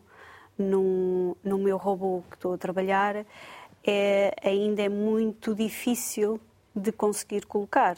[0.58, 3.26] num, no meu robô que estou a trabalhar
[3.84, 6.40] é, ainda é muito difícil
[6.76, 7.98] de conseguir colocar.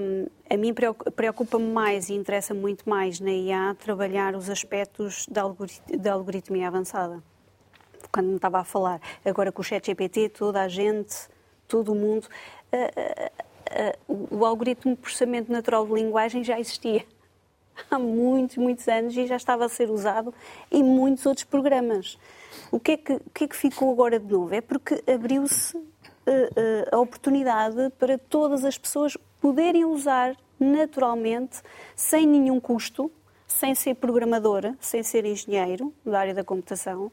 [0.00, 5.42] Um, a mim preocupa-me mais e interessa muito mais na IA trabalhar os aspectos da,
[5.42, 7.22] algorit da algoritmia avançada
[8.16, 8.98] quando me estava a falar.
[9.22, 11.28] Agora com o chat GPT, toda a gente,
[11.68, 12.26] todo o mundo,
[12.72, 17.04] uh, uh, uh, o algoritmo de processamento natural de linguagem já existia
[17.90, 20.32] há muitos, muitos anos e já estava a ser usado
[20.72, 22.18] em muitos outros programas.
[22.72, 24.54] O que é que, que, é que ficou agora de novo?
[24.54, 25.76] É porque abriu-se
[26.90, 31.62] a oportunidade para todas as pessoas poderem usar naturalmente,
[31.94, 33.12] sem nenhum custo,
[33.46, 37.12] sem ser programadora, sem ser engenheiro da área da computação,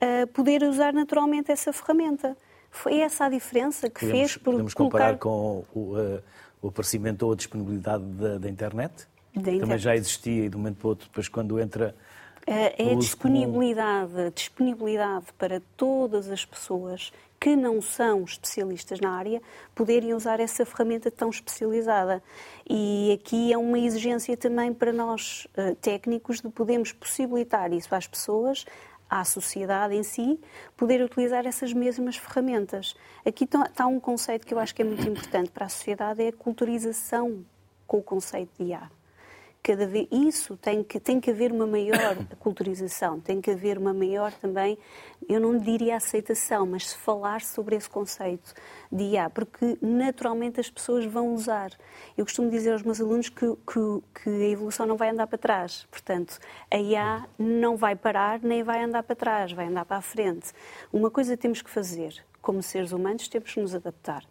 [0.00, 2.36] uh, poder usar naturalmente essa ferramenta.
[2.70, 6.22] Foi essa a diferença que podemos, fez por Podemos comparar com o, uh,
[6.62, 9.06] o aparecimento ou a disponibilidade da, da internet?
[9.34, 9.80] Da Também internet.
[9.80, 11.94] já existia e de um momento para o outro, depois quando entra
[12.46, 14.30] é a disponibilidade, comum.
[14.34, 19.40] disponibilidade para todas as pessoas que não são especialistas na área
[19.74, 22.22] poderem usar essa ferramenta tão especializada.
[22.68, 25.46] E aqui é uma exigência também para nós
[25.80, 28.66] técnicos de podermos possibilitar isso às pessoas
[29.10, 30.38] à sociedade em si
[30.76, 32.94] poder utilizar essas mesmas ferramentas.
[33.26, 36.28] Aqui está um conceito que eu acho que é muito importante para a sociedade, é
[36.28, 37.44] a culturização
[37.86, 38.99] com o conceito de IA
[39.62, 43.92] cada vez isso tem que tem que haver uma maior culturização, tem que haver uma
[43.92, 44.78] maior também,
[45.28, 48.54] eu não diria aceitação, mas se falar sobre esse conceito
[48.90, 51.70] de IA, porque naturalmente as pessoas vão usar.
[52.16, 55.38] Eu costumo dizer aos meus alunos que, que, que a evolução não vai andar para
[55.38, 56.38] trás, portanto,
[56.70, 60.52] a IA não vai parar nem vai andar para trás, vai andar para a frente.
[60.92, 64.24] Uma coisa temos que fazer, como seres humanos, temos que nos adaptar.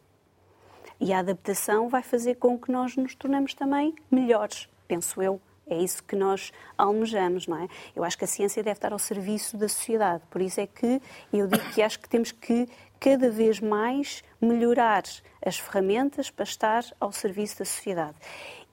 [0.99, 5.77] E a adaptação vai fazer com que nós nos tornemos também melhores penso eu, é
[5.77, 7.67] isso que nós almejamos, não é?
[7.95, 10.23] Eu acho que a ciência deve estar ao serviço da sociedade.
[10.29, 10.99] Por isso é que
[11.31, 12.67] eu digo que acho que temos que
[12.99, 15.03] cada vez mais melhorar
[15.45, 18.15] as ferramentas para estar ao serviço da sociedade.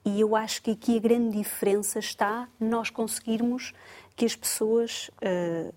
[0.04, 3.74] E eu acho que aqui a grande diferença está nós conseguirmos
[4.16, 5.74] que as pessoas uh,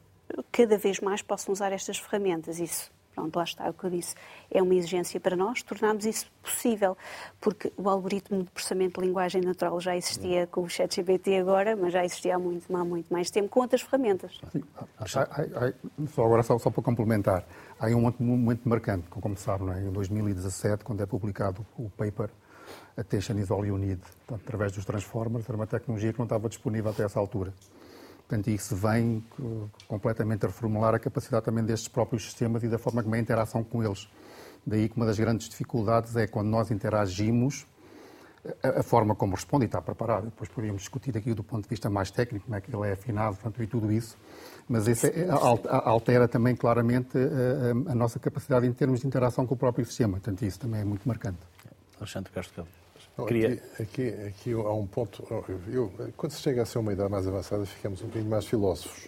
[0.51, 2.59] cada vez mais possam usar estas ferramentas.
[2.59, 4.15] Isso Pronto, lá está o que eu disse.
[4.49, 6.97] É uma exigência para nós tornarmos isso possível,
[7.41, 11.91] porque o algoritmo de processamento de linguagem natural já existia com o ChatGPT agora, mas
[11.91, 14.39] já existia há muito, há muito mais tempo com outras ferramentas.
[14.53, 14.63] Sim.
[16.07, 17.45] Só agora, só, só para complementar,
[17.77, 19.81] há um momento marcante, como sabe, não é?
[19.81, 22.29] em 2017, quando é publicado o paper
[22.95, 23.99] Attention is all you need,
[24.31, 27.53] através dos Transformers, era uma tecnologia que não estava disponível até essa altura.
[28.29, 29.25] Portanto, isso vem
[29.87, 33.21] completamente a reformular a capacidade também destes próprios sistemas e da forma como é a
[33.21, 34.07] interação com eles.
[34.63, 37.65] Daí que uma das grandes dificuldades é quando nós interagimos,
[38.61, 40.25] a, forma como responde e está preparado.
[40.25, 42.91] Depois poderíamos discutir aqui do ponto de vista mais técnico, como é que ele é
[42.91, 44.15] afinado portanto, e tudo isso.
[44.67, 45.25] Mas isso é,
[45.67, 50.13] altera também claramente a, a, nossa capacidade em termos de interação com o próprio sistema.
[50.13, 51.39] Portanto, isso também é muito marcante.
[51.99, 52.67] Alexandre Castro
[53.25, 53.53] Queria...
[53.79, 55.25] Aqui, aqui, aqui, há um ponto.
[55.67, 59.07] Eu, quando se chega a ser uma idade mais avançada, ficamos um bocadinho mais filósofos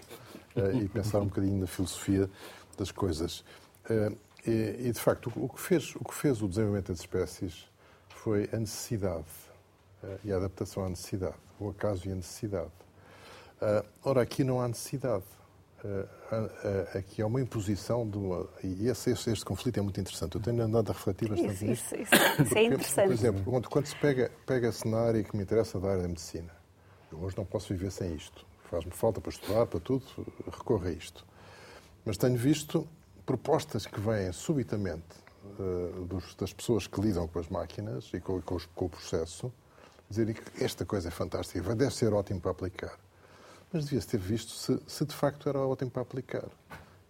[0.55, 2.29] uh, e pensar um bocadinho na filosofia
[2.77, 3.43] das coisas.
[3.89, 7.67] Uh, e, e, de facto, o que, fez, o que fez o desenvolvimento das espécies
[8.09, 9.25] foi a necessidade
[10.03, 12.71] uh, e a adaptação à necessidade, o acaso e a necessidade.
[14.03, 15.23] ora, aqui não há necessidade.
[16.95, 18.47] Aqui há uma imposição de uma.
[18.63, 20.35] E esse, este, este, conflito é muito interessante.
[20.35, 21.95] Eu tenho andado a refletir bastante isso, nisso.
[21.95, 23.07] Isso, isso, isso é interessante.
[23.07, 26.07] Por exemplo, quando, quando se pega, pega-se na área que me interessa da área da
[26.07, 26.51] medicina,
[27.11, 28.45] eu hoje não posso viver sem isto.
[28.69, 30.05] Faz-me falta para estudar, para tudo,
[30.51, 31.25] recorro a isto.
[32.05, 32.87] Mas tenho visto
[33.25, 35.03] propostas que vêm subitamente
[35.59, 38.89] uh, dos, das pessoas que lidam com as máquinas e com, com, os, com o
[38.89, 39.51] processo,
[40.09, 42.97] dizerem que esta coisa é fantástica, deve ser ótimo para aplicar
[43.71, 46.45] mas devia-se ter visto se, se, de facto era ótimo para aplicar.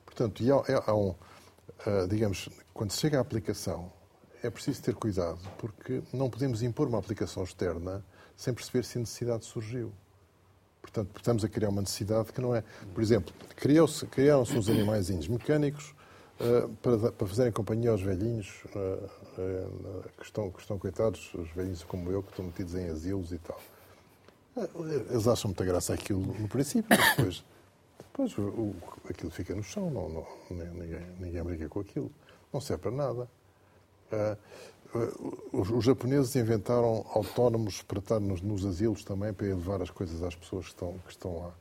[0.06, 3.92] Portanto, há, há um, uh, digamos, quando chega à aplicação,
[4.44, 8.04] é preciso ter cuidado, porque não podemos impor uma aplicação externa
[8.36, 9.92] sem perceber se a necessidade surgiu.
[10.82, 12.64] Portanto, estamos a criar uma necessidade que não é.
[12.94, 15.94] Por exemplo, criaram-se uns animaizinhos mecânicos
[16.40, 21.84] uh, para, para fazerem companhia aos velhinhos uh, que, estão, que estão coitados, os velhinhos
[21.84, 23.60] como eu, que estão metidos em asilos e tal.
[25.10, 27.44] Eles acham muita graça aquilo no princípio, mas depois,
[28.00, 28.76] depois o,
[29.10, 32.12] aquilo fica no chão, não, não, ninguém, ninguém briga com aquilo.
[32.52, 33.30] Não serve para nada.
[34.12, 34.38] Uh,
[35.54, 40.22] os, os, japoneses inventaram autónomos para estar nos, nos, asilos também, para levar as coisas
[40.22, 41.54] às pessoas que estão, que estão lá.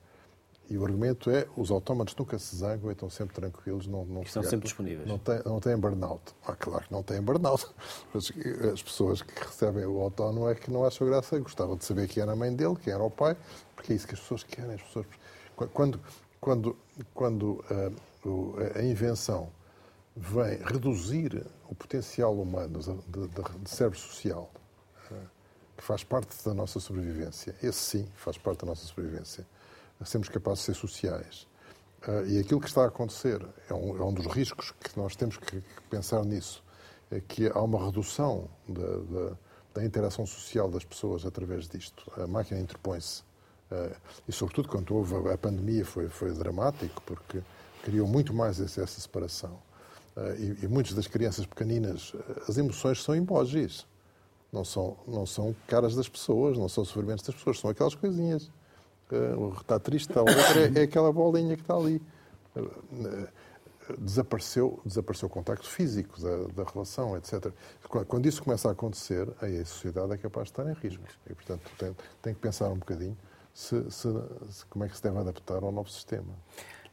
[0.71, 4.41] E o argumento é os autómatos nunca se zangam, estão sempre tranquilos, não, não estão
[4.45, 5.07] sempre disponíveis.
[5.07, 6.23] Não têm, não têm burnout.
[6.47, 7.67] Ah, claro que não têm burnout.
[8.15, 8.33] Mas
[8.73, 12.23] as pessoas que recebem o autónomo é que não acham graça, gostavam de saber quem
[12.23, 13.37] era a mãe dele, quem era o pai,
[13.75, 14.75] porque é isso que as pessoas querem.
[14.75, 15.07] As pessoas...
[15.75, 16.01] Quando,
[16.41, 16.77] quando,
[17.13, 17.65] quando
[18.25, 19.51] uh, a invenção
[20.17, 24.49] vem reduzir o potencial humano de, de, de cérebro social,
[25.11, 25.15] uh,
[25.77, 29.45] que faz parte da nossa sobrevivência, esse sim faz parte da nossa sobrevivência
[30.05, 31.47] sermos capazes de ser sociais.
[32.07, 35.15] Uh, e aquilo que está a acontecer é um, é um, dos riscos que nós
[35.15, 36.65] temos que, pensar nisso,
[37.11, 39.37] é que há uma redução da, da,
[39.75, 42.11] da, interação social das pessoas através disto.
[42.17, 43.23] A máquina interpõe-se.
[43.71, 43.95] Uh,
[44.27, 47.43] e, sobretudo, quando houve a, pandemia, foi, foi dramático, porque
[47.83, 49.61] criou muito mais essa, separação.
[50.17, 52.15] Uh, e, e muitas das crianças pequeninas,
[52.49, 53.87] as emoções são emojis.
[54.51, 58.51] Não são, não são caras das pessoas, não são sofrimentos das pessoas, são aquelas coisinhas
[59.61, 62.01] está triste, está alegre, é, é aquela bolinha que está ali.
[63.99, 67.53] Desapareceu, desapareceu o contacto físico da, da relação, etc.
[68.07, 71.03] Quando isso começa a acontecer, aí a sociedade é capaz de estar em risco.
[71.29, 73.17] E, portanto, tem, tem que pensar um bocadinho
[73.53, 74.09] se, se,
[74.49, 76.33] se, como é que se deve adaptar ao novo sistema.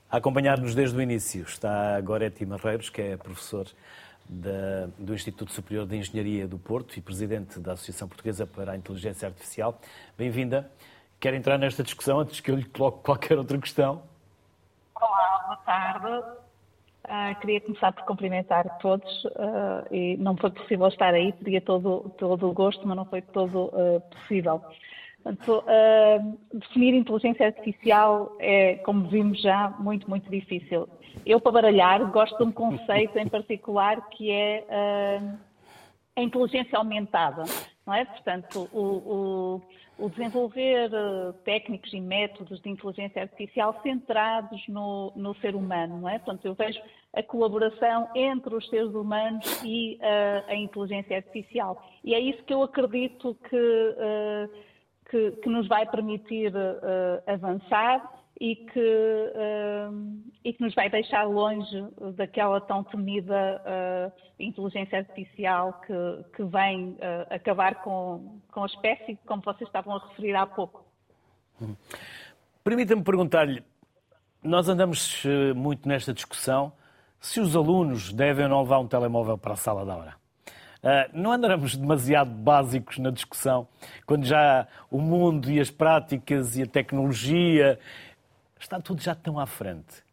[0.09, 3.67] A acompanhar-nos desde o início está Goretti Marreiros, que é professor
[4.27, 8.77] da, do Instituto Superior de Engenharia do Porto e presidente da Associação Portuguesa para a
[8.77, 9.79] Inteligência Artificial.
[10.17, 10.69] Bem-vinda.
[11.19, 14.03] Quer entrar nesta discussão antes que eu lhe coloque qualquer outra questão?
[14.95, 16.37] Olá, boa tarde.
[17.05, 22.13] Uh, queria começar por cumprimentar todos uh, e não foi possível estar aí, teria todo,
[22.19, 24.61] todo o gosto, mas não foi todo uh, possível.
[25.23, 25.63] Portanto,
[26.53, 30.87] definir inteligência artificial é, como vimos já, muito, muito difícil.
[31.25, 34.63] Eu, para baralhar, gosto de um conceito em particular que é
[36.15, 37.43] a inteligência aumentada,
[37.85, 38.05] não é?
[38.05, 39.61] Portanto, o, o
[39.97, 46.09] o desenvolver uh, técnicos e métodos de inteligência artificial centrados no, no, ser humano, não
[46.09, 46.19] é?
[46.19, 46.79] Portanto, eu vejo
[47.13, 51.83] a colaboração entre os seres humanos e uh, a inteligência artificial.
[52.03, 54.49] E é isso que eu acredito que, uh,
[55.09, 56.53] que, que nos vai permitir
[57.25, 61.75] avançar e que, uh, e que nos vai deixar longe
[62.15, 65.93] daquela tão temida uh, inteligência artificial que,
[66.35, 70.85] que vem uh, acabar com, com a espécie, como vocês estavam a referir há pouco.
[72.63, 73.63] Permita-me perguntar-lhe,
[74.43, 75.23] nós andamos
[75.55, 76.71] muito nesta discussão
[77.19, 80.13] se os alunos devem ou não levar um telemóvel para a sala de aula.
[81.11, 83.67] não andaremos demasiado básicos na discussão,
[84.05, 87.79] quando já o mundo e as práticas e a tecnologia
[88.59, 90.03] Está tudo já tão à frente?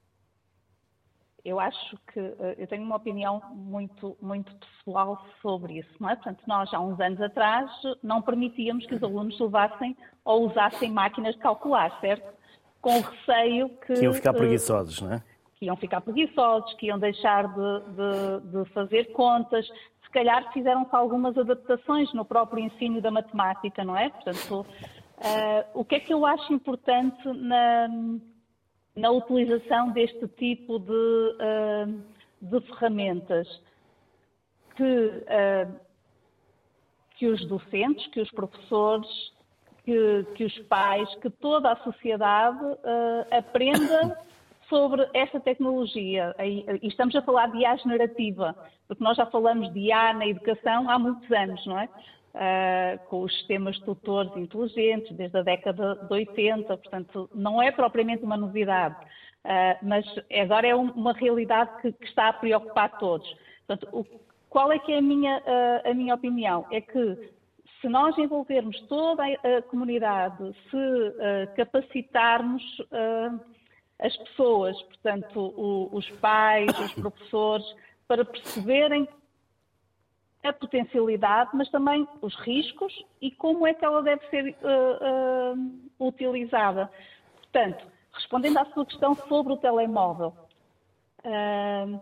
[1.44, 6.16] Eu acho que eh, eu tenho uma opinião muito, muito pessoal sobre isso, não é?
[6.16, 7.70] Portanto, nós há uns anos atrás
[8.02, 12.32] não permitíamos que os alunos levassem ou usassem máquinas de calcular, certo?
[12.80, 13.92] Com o receio que.
[13.92, 15.22] Que iam ficar preguiçosos, não é?
[15.56, 19.66] Que iam ficar preguiçosos, que iam deixar de, de, de fazer contas,
[20.02, 24.08] se calhar fizeram-se algumas adaptações no próprio ensino da matemática, não é?
[24.08, 27.88] Portanto, uh, o que é que eu acho importante na,
[28.96, 32.02] na utilização deste tipo de, uh,
[32.40, 33.48] de ferramentas?
[34.76, 35.80] Que, uh,
[37.16, 39.08] que os docentes, que os professores,
[39.84, 42.58] que, que os pais, que toda a sociedade
[43.30, 44.18] aprenda
[44.68, 46.34] sobre esta tecnologia.
[46.40, 48.56] E estamos a falar de IA generativa,
[48.88, 51.88] porque nós já falamos de IA na educação há muitos anos, não é?
[52.34, 58.24] Uh, com os sistemas tutores inteligentes, desde a década de 80, portanto, não é propriamente
[58.24, 58.96] uma novidade,
[59.44, 60.04] uh, mas
[60.42, 63.32] agora é um, uma realidade que, que, está a preocupar todos.
[63.64, 64.04] Portanto, o,
[64.50, 66.66] qual é que é a minha, uh, a minha opinião?
[66.72, 67.30] É que
[67.80, 72.62] se nós envolvermos toda a, a comunidade, se capacitarmos
[74.00, 77.66] as pessoas, portanto, o, os pais, os professores,
[78.08, 79.08] para perceberem
[80.44, 86.06] a potencialidade, mas também os riscos e como é que ela deve ser uh, uh,
[86.06, 86.90] utilizada.
[87.40, 90.34] Portanto, respondendo à sua questão sobre o telemóvel,
[91.24, 92.00] uh,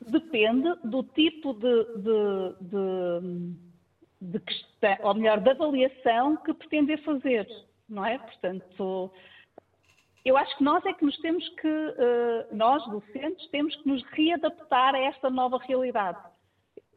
[0.00, 3.56] depende do tipo de, de, de,
[4.20, 7.48] de questão, ou melhor, da avaliação que pretender fazer,
[7.88, 8.18] não é?
[8.18, 9.10] Portanto,
[10.24, 11.94] eu acho que nós é que nos temos que,
[12.52, 16.18] nós docentes, temos que nos readaptar a esta nova realidade.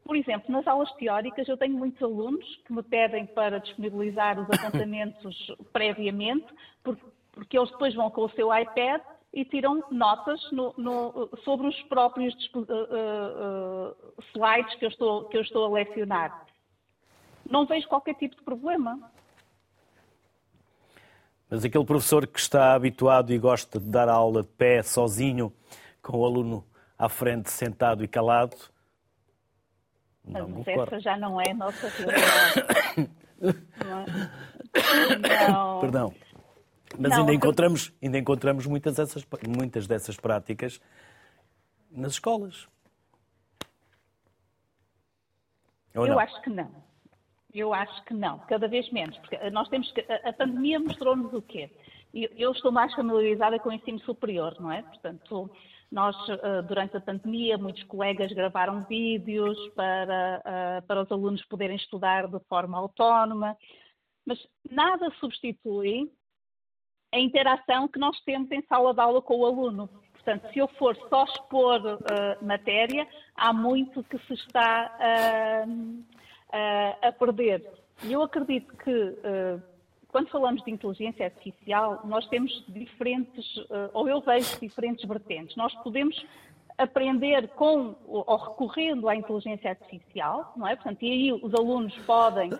[0.04, 4.50] Por exemplo, nas aulas teóricas eu tenho muitos alunos que me pedem para disponibilizar os
[4.50, 6.46] apontamentos previamente,
[6.82, 9.00] porque, eles depois vão com o seu iPad
[9.32, 13.96] e tiram notas no, no, sobre os próprios uh, uh,
[14.32, 16.46] slides que eu, estou, que eu estou a lecionar.
[17.48, 18.98] Não vejo qualquer tipo de problema.
[21.48, 25.52] Mas aquele professor que está habituado e gosta de dar aula de pé, sozinho,
[26.02, 26.64] com o aluno
[26.98, 28.56] à frente, sentado e calado,
[30.24, 33.10] Mas essa já não é a nossa realidade.
[35.28, 35.80] não.
[35.80, 36.14] Perdão.
[36.98, 40.80] Mas não, ainda, encontramos, ainda encontramos muitas, dessas, muitas dessas práticas
[41.90, 42.68] nas escolas.
[45.94, 46.18] Ou Eu não?
[46.18, 46.70] acho que não.
[47.52, 51.42] Eu acho que não, cada vez menos, porque nós temos que, a, pandemia mostrou-nos o
[51.42, 51.68] quê?
[52.14, 54.82] Eu, estou mais familiarizada com o ensino superior, não é?
[54.82, 55.50] Portanto,
[55.90, 61.76] nós, eh, durante a pandemia, muitos colegas gravaram vídeos para, eh, para os alunos poderem
[61.76, 63.56] estudar de forma autónoma,
[64.24, 64.38] mas
[64.70, 66.08] nada substitui
[67.12, 69.88] a interação que nós temos em sala de aula com o aluno.
[70.12, 74.96] Portanto, se eu for só expor uh, matéria, há muito que se está
[75.66, 77.66] uh, uh, a perder.
[78.04, 79.16] E eu acredito que,
[80.10, 85.56] quando falamos de inteligência artificial, nós temos diferentes, uh, ou eu vejo diferentes vertentes.
[85.56, 86.16] Nós podemos
[86.80, 90.74] aprender com ou recorrendo à inteligência artificial, não é?
[90.74, 92.58] Portanto, e aí os alunos podem uh,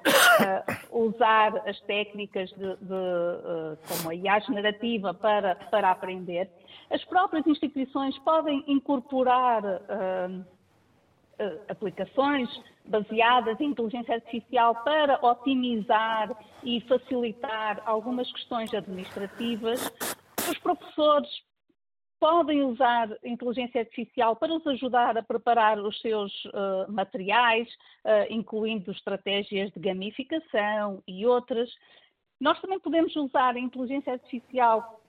[0.91, 6.51] usar as técnicas de, de uh, como a IA generativa para, para aprender.
[6.91, 10.45] As próprias instituições podem incorporar uh,
[11.69, 12.49] aplicações
[12.87, 19.81] baseadas em inteligência artificial para otimizar e facilitar algumas questões administrativas.
[20.49, 21.29] Os professores
[22.21, 27.67] podem usar inteligência artificial para os ajudar a preparar os seus uh, materiais,
[28.05, 31.71] uh, incluindo estratégias de gamificação e outras.
[32.39, 35.01] Nós também podemos usar a inteligência artificial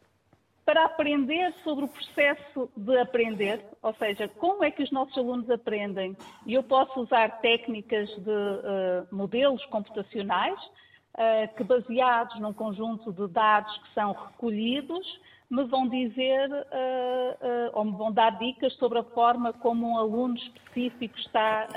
[0.72, 5.50] para aprender sobre o processo de aprender, ou seja, como é que os nossos alunos
[5.50, 6.16] aprendem.
[6.46, 13.28] E eu posso usar técnicas de uh, modelos computacionais uh, que, baseados num conjunto de
[13.28, 15.06] dados que são recolhidos,
[15.50, 20.38] me vão dizer uh, ou me vão dar dicas sobre a forma como um aluno
[20.38, 21.68] específico está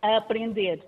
[0.00, 0.80] a aprender.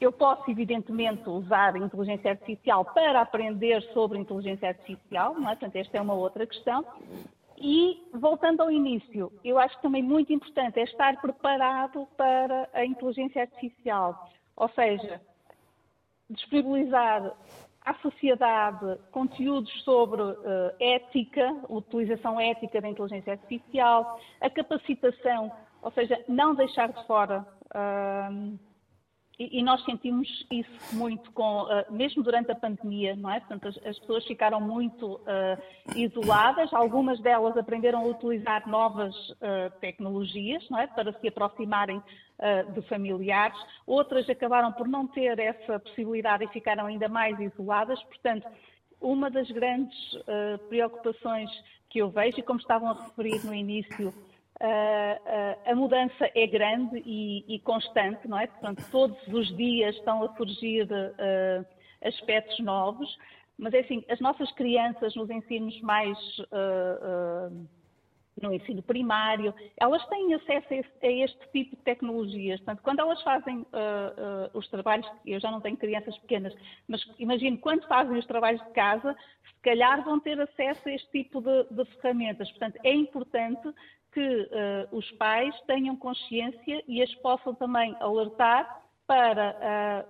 [0.00, 5.56] Eu posso, evidentemente, usar a inteligência artificial para aprender sobre inteligência artificial, não é?
[5.56, 6.84] portanto, esta é uma outra questão.
[7.58, 12.84] E, voltando ao início, eu acho que também muito importante é estar preparado para a
[12.84, 15.20] inteligência artificial, ou seja,
[16.28, 17.32] disponibilizar
[17.82, 20.36] à sociedade conteúdos sobre uh,
[20.78, 27.46] ética, utilização ética da inteligência artificial, a capacitação, ou seja, não deixar de fora.
[27.74, 28.58] Uh,
[29.38, 33.38] e, nós sentimos isso muito com, uh, mesmo durante a pandemia, não é?
[33.40, 39.70] Portanto, as, as pessoas ficaram muito uh, isoladas, algumas delas aprenderam a utilizar novas uh,
[39.78, 40.86] tecnologias, não é?
[40.86, 42.02] Para se aproximarem
[42.74, 43.56] de familiares,
[43.86, 48.46] outras acabaram por não ter essa possibilidade e ficaram ainda mais isoladas, portanto,
[49.00, 49.96] uma das grandes
[50.68, 51.50] preocupações
[51.88, 54.12] que eu vejo, e como estavam a referir no início,
[55.66, 58.46] a mudança é grande e, e, constante, não é?
[58.46, 61.66] Portanto, todos os dias estão a surgir uh,
[62.02, 63.08] aspectos novos,
[63.58, 66.18] mas é assim, as nossas crianças nos ensinos mais
[68.40, 72.60] no ensino primário, elas têm acesso a, a, este tipo de tecnologias.
[72.60, 76.54] Portanto, quando elas fazem uh, uh, os trabalhos, eu já não tenho crianças pequenas,
[76.86, 81.10] mas imagino quando fazem os trabalhos de casa, se calhar vão ter acesso a este
[81.10, 82.50] tipo de, de ferramentas.
[82.50, 83.72] Portanto, é importante
[84.16, 90.06] que uh, os pais tenham consciência e as possam também alertar para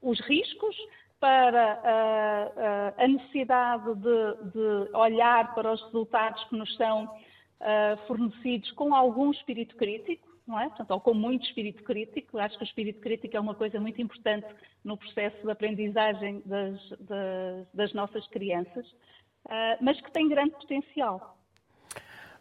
[0.00, 0.74] os riscos,
[1.20, 8.72] para uh, a necessidade de, de, olhar para os resultados que nos são uh, fornecidos
[8.72, 10.68] com algum espírito crítico, não é?
[10.68, 12.38] Portanto, ou com muito espírito crítico.
[12.38, 14.46] Acho que o espírito crítico é uma coisa muito importante
[14.82, 21.33] no processo de aprendizagem das, das, das nossas crianças, uh, mas que tem grande potencial.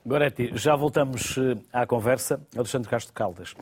[0.06, 1.36] Goretti, já voltamos
[1.72, 2.46] à conversa.
[2.54, 3.54] Alexandre Castro Caldas.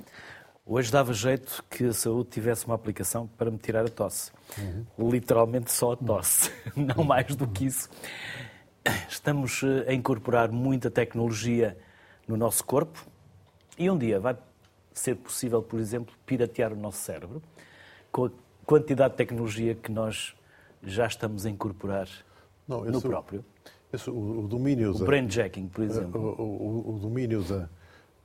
[0.65, 4.31] Hoje dava jeito que a saúde tivesse uma aplicação para me tirar a tosse.
[4.57, 5.09] Uhum.
[5.11, 7.87] Literalmente só a tosse, não mais do que isso.
[9.07, 11.77] Estamos eh, a incorporar muita tecnologia
[12.27, 13.05] no nosso corpo
[13.77, 14.35] e um dia vai
[14.93, 17.41] ser possível, por exemplo, piratear o nosso cérebro
[18.11, 18.31] com a
[18.65, 20.35] quantidade de tecnologia que nós
[20.81, 22.07] já estamos a incorporar
[22.67, 23.45] não, no próprio.
[23.93, 26.35] Esse, o, o, domínio o da, brainjacking, por exemplo.
[26.37, 27.69] O, o, o domínio da,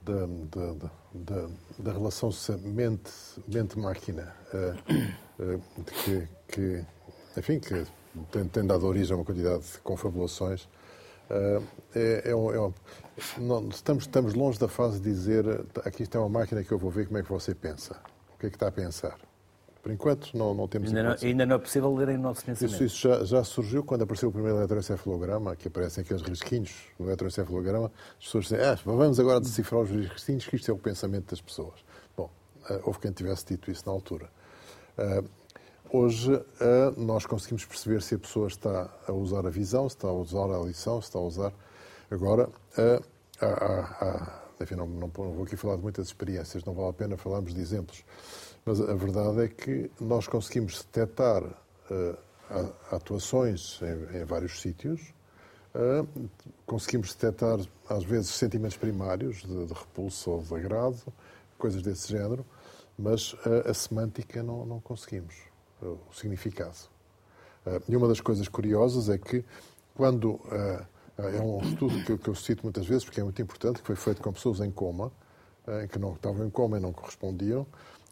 [0.02, 1.48] da, da, da,
[1.78, 2.30] da relação
[3.48, 4.92] mente-máquina, mente
[5.40, 6.84] uh, uh, que, que,
[7.36, 7.84] enfim, que
[8.30, 10.64] tem, tem, dado origem a uma quantidade de confabulações,
[11.30, 11.62] uh,
[11.94, 15.44] é, é, é, não, estamos, estamos longe da fase de dizer
[15.84, 17.96] aqui está uma máquina que eu vou ver como é que você pensa.
[18.34, 19.18] O que é que está a pensar?
[19.86, 20.88] Por enquanto, não, não temos...
[20.88, 22.74] Ainda não, ainda não é possível lerem o nosso pensamento.
[22.74, 27.06] Isso, isso já, já, surgiu quando apareceu o primeiro eletroencefalograma, que aparecem aqueles risquinhos no
[27.06, 27.92] eletroencefalograma.
[28.18, 31.40] As pessoas dizem, ah, vamos agora decifrar os risquinhos, que isto é o pensamento das
[31.40, 31.84] pessoas.
[32.16, 32.28] Bom,
[32.68, 34.28] uh, houve quem tivesse dito isso na altura.
[34.98, 35.28] Uh,
[35.96, 36.44] hoje, uh,
[37.00, 40.50] nós conseguimos perceber se a pessoa está a usar a visão, se está a usar
[40.50, 41.52] a audição, se está a usar...
[42.10, 46.74] Agora, há, há, há, enfim, não, não, não vou aqui falar de muitas experiências, não
[46.74, 48.04] vale a pena falarmos de exemplos,
[48.66, 52.18] mas a verdade é que nós conseguimos detectar uh,
[52.90, 55.14] atuações em, em vários sítios,
[55.72, 56.28] uh,
[56.66, 61.00] conseguimos detectar, às vezes, sentimentos primários de, de repulso ou de agrado,
[61.56, 62.44] coisas desse género,
[62.98, 65.36] mas uh, a semântica não, não conseguimos,
[65.80, 66.76] o significado.
[67.88, 69.44] e uma das coisas curiosas é que,
[69.94, 70.40] quando.
[71.18, 73.96] é um estudo que, que eu cito muitas vezes, porque é muito importante, que foi
[73.96, 75.12] feito com pessoas em coma,
[75.90, 77.66] que não estavam em coma e não correspondiam,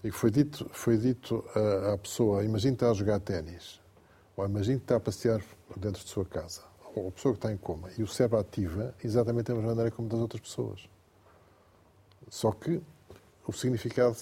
[0.04, 1.42] e foi dito, foi dito
[1.92, 3.80] à pessoa, imagine que está a jogar ténis,
[4.36, 5.42] ou imagine que está a passear
[5.76, 6.60] dentro de sua casa,
[6.94, 9.90] ou a pessoa que está em coma, e o cérebro ativa exatamente da mesma maneira
[9.90, 10.86] como das outras pessoas.
[12.28, 12.82] Só que
[13.46, 14.16] o significado,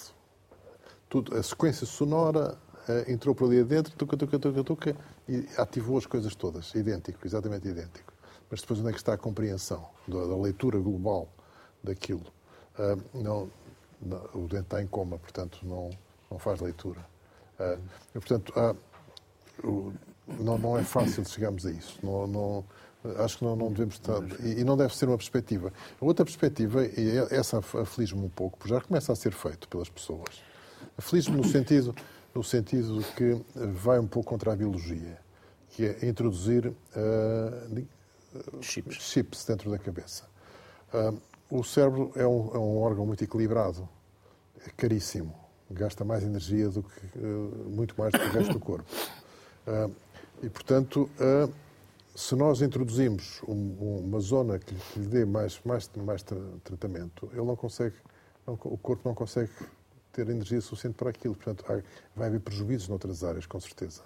[1.09, 2.57] tudo, a sequência sonora
[2.89, 4.97] uh, entrou por ali adentro, tuca, tuca, tuca, tuca,
[5.29, 8.13] e ativou as coisas todas, idêntico, exatamente idêntico.
[8.49, 11.29] Mas depois onde é que está a compreensão da, da leitura global
[11.83, 12.27] daquilo?
[12.79, 13.51] Uh, não,
[14.35, 15.91] o dente está em coma, portanto não,
[16.31, 17.01] não faz leitura.
[17.59, 17.79] Uh,
[18.15, 18.75] e, portanto, há,
[19.65, 19.93] o,
[20.27, 21.99] não, não é fácil chegarmos a isso.
[22.03, 22.65] Não, não,
[23.19, 24.21] acho que não, não devemos estar.
[24.41, 25.73] E, e, não deve ser uma perspectiva.
[26.01, 29.69] A outra perspectiva, e é, essa aflige-me um pouco, porque já começa a ser feito
[29.69, 30.43] pelas pessoas.
[30.97, 31.95] Aflige-me no sentido,
[32.35, 35.19] no sentido que vai um pouco contra a biologia,
[35.71, 37.87] que é introduzir uh,
[38.61, 38.97] chips.
[38.97, 40.25] chips dentro da cabeça.
[40.93, 41.19] Uh,
[41.53, 43.87] o cérebro é um, é um órgão muito equilibrado,
[44.67, 45.35] é caríssimo,
[45.71, 48.91] gasta mais energia do que, uh, muito mais do que o resto do corpo.
[49.67, 49.95] Uh,
[50.43, 51.53] e, portanto, uh,
[52.15, 56.25] se nós introduzimos um, uma zona que, lhe dê mais, mais, mais
[56.65, 57.97] tratamento, ele não consegue,
[58.47, 59.53] não, o corpo não consegue
[60.11, 61.35] ter energia suficiente para aquilo.
[61.35, 61.65] Portanto,
[62.17, 64.01] vai haver prejuízos noutras áreas, com certeza.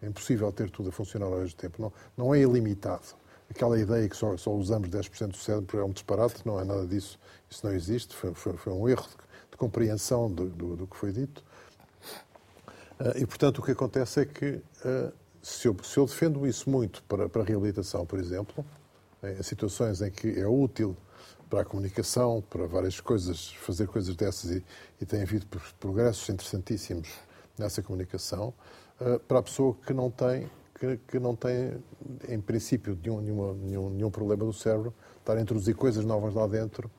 [0.00, 1.82] É impossível ter tudo a funcionar ao mesmo tempo.
[1.82, 3.16] Não, não é ilimitado
[3.54, 6.86] aquela ideia que só, só usamos 10% do cérebro é um disparate, não é nada
[6.86, 9.16] disso, isso não existe, foi, foi, foi um erro de,
[9.52, 11.42] de compreensão do, do, do, que foi dito.
[12.98, 16.68] Uh, e, portanto, o que acontece é que, uh, se, eu, se eu defendo isso
[16.68, 18.64] muito para, para a reabilitação, por exemplo,
[19.22, 20.96] em situações em que é útil
[21.48, 24.64] para a comunicação, para várias coisas, fazer coisas dessas e,
[25.00, 25.46] e tem havido
[25.78, 27.08] progressos interessantíssimos
[27.56, 28.52] nessa comunicação,
[29.00, 30.50] uh, para a pessoa que não tem
[30.84, 31.82] que, que não tem,
[32.28, 36.90] em princípio, nenhum, nenhum, nenhum problema do cérebro, estar a introduzir coisas novas lá dentro,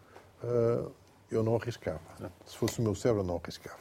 [0.44, 0.92] uh,
[1.32, 2.02] eu não arriscava.
[2.46, 3.78] Se fosse o meu cérebro, eu não arriscava.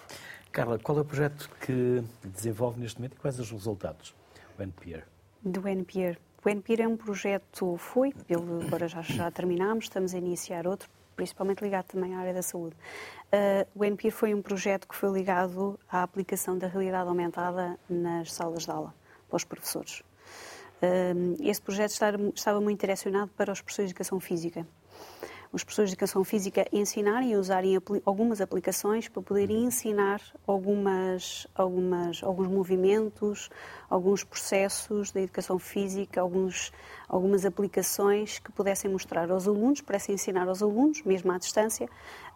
[0.52, 4.14] Carla, qual é o projeto que desenvolve neste momento e quais os resultados
[4.56, 5.02] do NPR?
[5.42, 6.18] Do NPR.
[6.44, 10.90] O NPIR é um projeto, foi, ele agora já, já terminámos, estamos a iniciar outro,
[11.16, 12.76] principalmente ligado também à área da saúde.
[13.32, 18.30] Uh, o NPIR foi um projeto que foi ligado à aplicação da realidade aumentada nas
[18.30, 18.94] salas de aula,
[19.34, 20.02] para os professores.
[21.40, 21.92] Esse projeto
[22.34, 24.66] estava muito direcionado para os professores de educação física
[25.54, 32.24] os professores de educação física ensinarem e usarem algumas aplicações para poderem ensinar algumas, algumas,
[32.24, 33.48] alguns movimentos,
[33.88, 36.72] alguns processos da educação física, alguns,
[37.08, 41.88] algumas aplicações que pudessem mostrar aos alunos, pudessem ensinar aos alunos, mesmo à distância,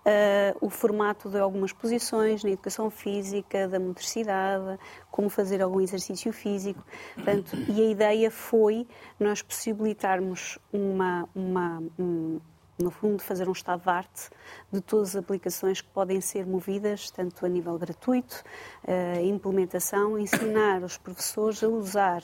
[0.06, 4.78] Uh, o formato de algumas posições na educação física, da motricidade,
[5.10, 6.82] como fazer algum exercício físico.
[7.14, 8.86] Portanto, e a ideia foi
[9.20, 12.40] nós possibilitarmos uma, uma, um,
[12.78, 14.30] no fundo, fazer um estado de arte
[14.72, 18.42] de todas as aplicações que podem ser movidas, tanto a nível gratuito,
[18.84, 22.22] uh, implementação, ensinar os professores a usar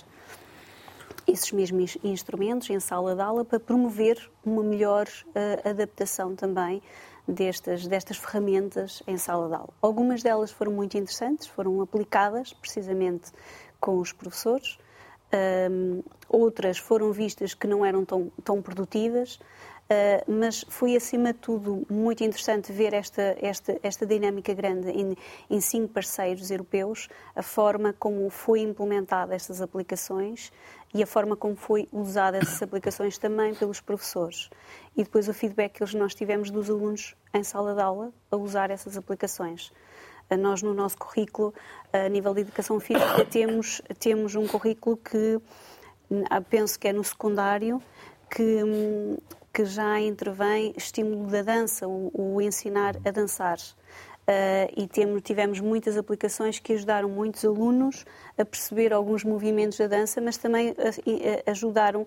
[1.27, 6.83] esses mesmos instrumentos em sala de aula para promover uma melhor uh, adaptação também
[7.27, 9.71] destas, destas ferramentas em sala de aula.
[9.81, 13.31] Algumas delas foram muito interessantes, foram aplicadas precisamente
[13.81, 14.79] com os professores,
[15.71, 19.39] um, outras foram vistas que não eram tão, tão produtivas,
[20.27, 25.17] mas foi, acima de tudo, muito interessante ver esta, esta, esta dinâmica grande em,
[25.51, 30.51] em, cinco parceiros europeus, a forma como foi implementada estas aplicações
[30.95, 34.49] e a forma como foi usada essas aplicações também pelos professores.
[34.97, 38.71] E depois o feedback que nós tivemos dos alunos em sala de aula a usar
[38.71, 39.73] essas aplicações.
[40.31, 41.53] Uh, nós, no nosso currículo,
[41.93, 45.41] a nível de educação física, temos, temos um currículo que
[46.49, 47.83] penso que é no secundário,
[48.31, 49.17] que hum,
[49.55, 53.59] que já intervém estímulo da dança, o, o ensinar a dançar.
[54.27, 58.05] Uh, e temos, tivemos muitas aplicações que ajudaram muitos alunos
[58.39, 62.07] a perceber alguns movimentos da dança, mas também a, a, ajudaram uh,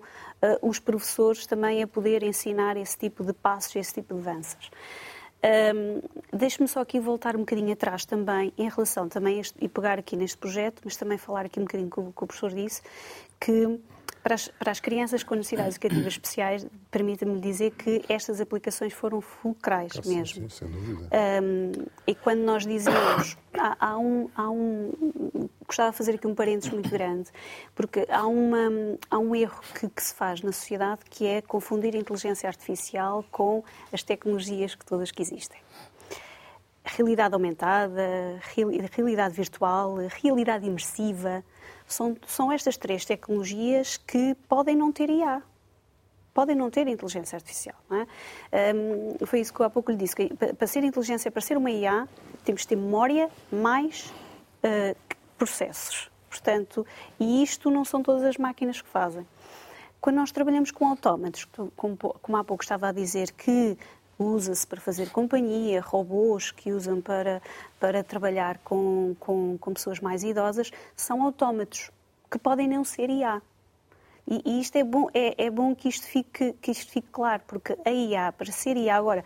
[0.68, 4.70] os professores também a poder ensinar esse tipo de passos, esse tipo de danças.
[5.74, 6.02] Um,
[6.36, 10.16] Deixe-me só aqui voltar um bocadinho atrás também, em relação também, este, e pegar aqui
[10.16, 12.82] neste projeto, mas também falar aqui um bocadinho com, com o professor disse,
[13.40, 13.78] que
[14.28, 19.22] para as, para as crianças com necessidades educativas especiais, permita-me dizer que estas aplicações foram
[19.22, 20.50] fulcrais ah, mesmo.
[20.50, 21.08] Sim, sem dúvida.
[21.42, 21.72] Um,
[22.06, 24.92] e quando nós dizemos, há, há, um, há um.
[25.66, 27.30] Gostava de fazer aqui um parênteses muito grande,
[27.74, 28.68] porque há, uma,
[29.10, 33.24] há um erro que, que se faz na sociedade que é confundir a inteligência artificial
[33.30, 35.58] com as tecnologias que todas que existem
[36.84, 38.40] realidade aumentada,
[38.96, 41.44] realidade virtual, realidade imersiva.
[41.88, 45.42] São, são estas três tecnologias que podem não ter IA.
[46.34, 47.76] Podem não ter inteligência artificial.
[47.90, 48.74] É?
[48.74, 50.14] Um, foi isso que eu há pouco lhe disse.
[50.14, 52.06] Que para ser inteligência, para ser uma IA,
[52.44, 54.12] temos que ter memória mais
[54.62, 54.96] uh,
[55.38, 56.10] processos.
[56.28, 56.86] Portanto,
[57.18, 59.26] e isto não são todas as máquinas que fazem.
[60.00, 63.76] Quando nós trabalhamos com autómatos, como, como há pouco estava a dizer, que
[64.18, 67.40] usa-se para fazer companhia, robôs que usam para,
[67.78, 71.90] para trabalhar com, com, com pessoas mais idosas, são autómatos
[72.30, 73.40] que podem não ser IA.
[74.26, 77.42] E, e isto é bom, é, é, bom que isto, fique, que isto fique claro,
[77.46, 79.24] porque a IA, para ser IA, agora,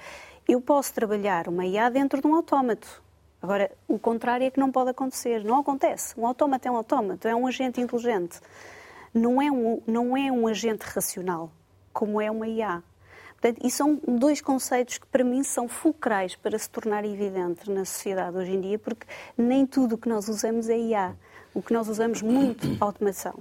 [0.49, 3.03] eu posso trabalhar uma IA dentro de um autómato.
[3.41, 5.43] Agora, o contrário é que não pode acontecer.
[5.43, 6.15] Não acontece.
[6.19, 8.41] Um autómato é um autómato, é um agente inteligente.
[9.13, 11.51] Não é um, não é um agente racional,
[11.93, 12.83] como é uma IA.
[13.43, 17.85] Portanto, e são dois conceitos que para mim são fulcrais para se tornar evidente na
[17.85, 19.05] sociedade hoje em dia, porque
[19.37, 21.17] nem tudo o que nós usamos é IA.
[21.53, 23.35] O que nós usamos muito automação.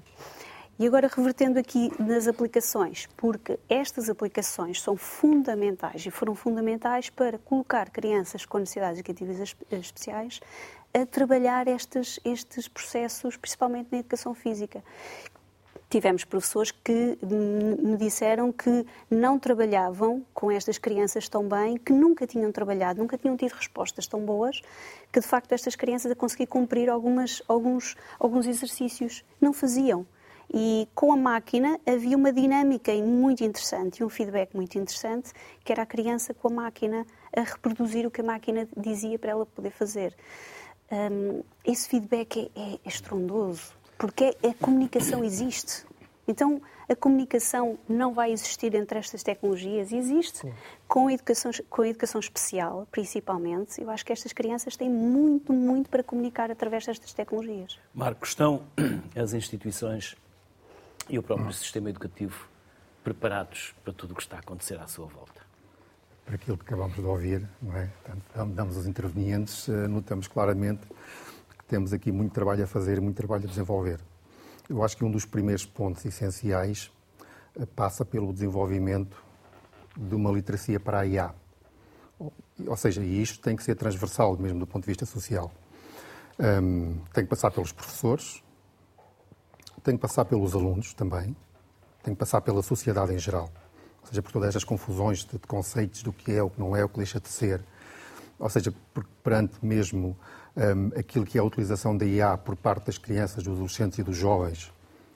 [0.80, 7.38] E agora revertendo aqui nas aplicações, porque estas aplicações são fundamentais e foram fundamentais para
[7.38, 10.42] colocar crianças com necessidades educativas especiais
[10.94, 14.84] a trabalhar estes, estes processos, principalmente na educação física
[15.92, 22.26] tivemos professores que me disseram que não trabalhavam com estas crianças tão bem, que nunca
[22.26, 24.62] tinham trabalhado, nunca tinham tido respostas tão boas,
[25.12, 30.08] que de facto estas crianças a conseguir cumprir algumas, alguns, alguns exercícios não faziam.
[30.54, 35.74] E com a máquina havia uma dinâmica muito interessante e um feedback muito interessante, que
[35.74, 39.46] era a criança com a máquina a reproduzir o que a máquina dizia para ela
[39.46, 40.16] poder fazer.
[40.90, 45.86] Um, esse feedback é, é estrondoso porque a comunicação existe.
[46.28, 50.52] Então, a comunicação não vai existir entre estas tecnologias, existe
[50.88, 53.80] com a, educação, com a educação especial, principalmente.
[53.80, 57.78] Eu acho que estas crianças têm muito, muito para comunicar através destas tecnologias.
[57.94, 58.64] Marco, estão
[59.16, 60.16] as instituições
[61.08, 62.50] e o próprio sistema educativo
[63.04, 65.42] preparados para tudo o que está a acontecer à sua volta?
[66.26, 67.88] Para aquilo que acabamos de ouvir, não é?
[68.48, 70.88] damos os intervenientes, eh, notamos claramente
[71.72, 74.02] temos aqui muito trabalho a fazer, muito trabalho a desenvolver.
[74.70, 76.92] Eu acho que um dos primeiros pontos essenciais
[77.78, 79.24] passa pelo desenvolvimento
[79.96, 81.34] de uma literacia para a IA.
[82.68, 85.50] Ou seja, isto tem que ser transversal mesmo do ponto de vista social.
[86.38, 88.44] Um, tem que passar pelos professores,
[89.82, 91.34] tem que passar pelos alunos também,
[92.04, 93.50] tem que passar pela sociedade em geral.
[94.02, 96.84] Ou seja, por todas estas confusões de conceitos do que é, o que não é,
[96.84, 97.64] o que deixa de ser.
[98.38, 98.74] Ou seja,
[99.24, 100.18] perante mesmo
[100.56, 104.04] um, aquilo que é a utilização da IA por parte das crianças, dos adolescentes e
[104.04, 104.72] dos jovens,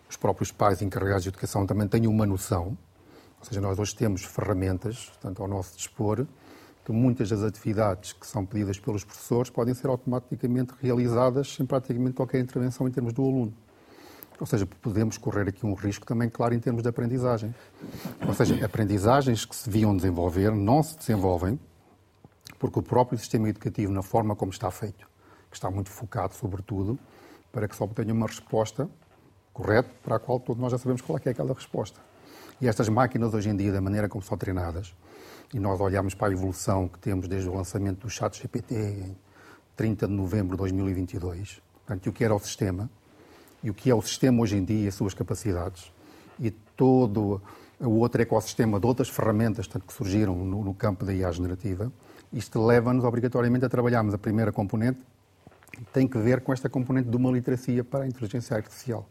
[0.09, 2.77] os próprios pais encarregados de educação também têm uma noção.
[3.39, 6.25] Ou seja, nós hoje temos ferramentas, tanto ao nosso dispor,
[6.83, 12.13] que muitas das atividades que são pedidas pelos professores podem ser automaticamente realizadas sem praticamente
[12.13, 13.53] qualquer intervenção em termos do aluno.
[14.39, 17.55] Ou seja, podemos correr aqui um risco também, claro, em termos de aprendizagem.
[18.27, 21.59] Ou seja, aprendizagens que se deviam desenvolver não se desenvolvem
[22.59, 25.07] porque o próprio sistema educativo, na forma como está feito,
[25.55, 26.99] que está muito focado, sobretudo,
[27.49, 28.89] para que só obtenha uma resposta
[29.53, 32.01] correta, para a qual todos nós já sabemos qual é, é aquela resposta.
[32.59, 34.93] E estas máquinas, hoje em dia, da maneira como são treinadas,
[35.53, 39.17] e nós olhamos para a evolução que temos desde o lançamento do chat GPT em
[39.77, 42.89] 30 de novembro de 2022, portanto, o que era o sistema,
[43.63, 45.89] e o que é o sistema hoje em dia e as suas capacidades,
[46.37, 47.41] e todo
[47.79, 51.89] o outro ecossistema de outras ferramentas que surgiram no, no campo da IA generativa,
[52.33, 54.99] isto leva-nos obrigatoriamente a trabalharmos a primeira componente,
[55.91, 59.07] tem que ver com esta componente de uma literacia para a inteligência artificial.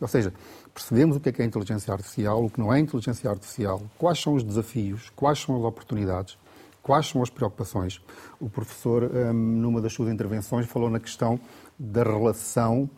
[0.00, 0.32] Ou seja,
[0.72, 4.20] percebemos o que é, que é inteligência artificial, o que não é inteligência artificial, quais
[4.20, 6.38] são os desafios, quais são as oportunidades,
[6.82, 8.00] quais são as preocupações.
[8.40, 11.40] O professor, hum, numa das suas intervenções, falou na questão
[11.78, 12.88] da relação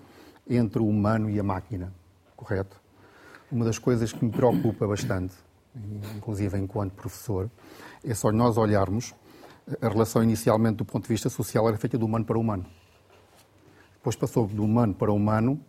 [0.48, 1.92] entre o humano e a máquina,
[2.36, 2.78] correto?
[3.50, 5.34] Uma das coisas que me preocupa bastante,
[6.16, 7.50] inclusive enquanto professor,
[8.04, 9.14] é só nós olharmos
[9.80, 12.66] a relação inicialmente do ponto de vista social era feita do humano para o humano.
[14.00, 15.60] Depois passou do humano para humano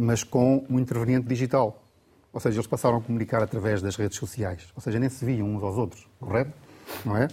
[0.00, 1.84] mas com um interveniente digital.
[2.32, 4.68] Ou seja, eles passaram a comunicar através das redes sociais.
[4.74, 6.52] Ou seja, nem se viam uns aos outros, correto?
[7.04, 7.28] Não é?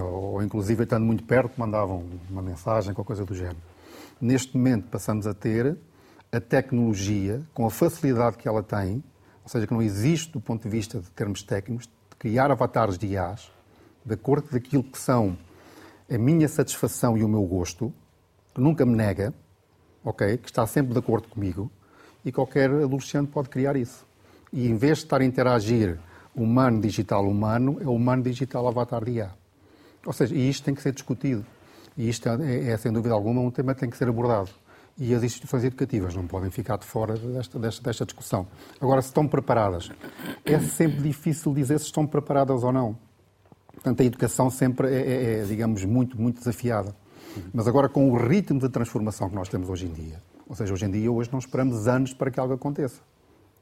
[0.00, 3.58] Ou, inclusive, estando muito perto, mandavam uma mensagem, qualquer coisa do género.
[4.20, 5.76] Neste momento, passamos a ter
[6.32, 9.02] a tecnologia, com a facilidade que ela tem,
[9.42, 12.96] ou seja, que não existe, do ponto de vista de termos técnicos, de criar avatares
[12.96, 13.50] de IAs,
[14.04, 15.36] de acordo com aquilo que são
[16.10, 17.92] a minha satisfação e o meu gosto,
[18.54, 19.32] que nunca me nega,
[20.04, 20.38] ok?
[20.38, 21.70] Que está sempre de acordo comigo,
[22.24, 24.06] e qualquer adolescente pode criar isso.
[24.52, 25.98] E em vez de estar a interagir
[26.34, 29.30] humano digital humano, é humano digital avatar de IA.
[30.06, 31.44] Ou seja, e isto tem que ser discutido.
[31.96, 34.50] E isto é, é, sem dúvida alguma, um tema que tem que ser abordado.
[34.96, 38.46] E as instituições educativas não podem ficar de fora desta, desta, desta discussão.
[38.80, 39.90] Agora, se estão preparadas,
[40.44, 42.96] é sempre difícil dizer se estão preparadas ou não.
[43.72, 46.94] Portanto, a educação sempre é, é, é digamos, muito, muito desafiada.
[47.52, 50.72] Mas agora, com o ritmo de transformação que nós temos hoje em dia, ou seja,
[50.72, 53.00] hoje em dia, hoje não esperamos anos para que algo aconteça.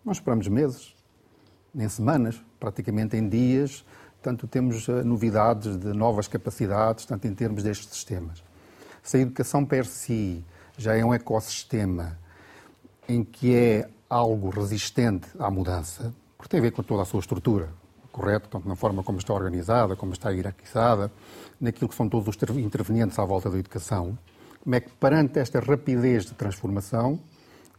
[0.04, 0.94] Nós esperamos meses,
[1.74, 3.84] nem semanas, praticamente em dias,
[4.22, 8.42] tanto temos eh, novidades de novas capacidades, tanto em termos destes sistemas.
[9.02, 10.44] Se a educação per si
[10.76, 12.18] já é um ecossistema
[13.08, 17.20] em que é algo resistente à mudança, porque tem a ver com toda a sua
[17.20, 17.68] estrutura,
[18.16, 18.48] correto?
[18.48, 21.12] Tanto na forma como está organizada, como está hierarquizada,
[21.60, 24.18] naquilo que são todos os intervenientes à volta da educação,
[24.64, 27.20] como é que, perante esta rapidez de transformação,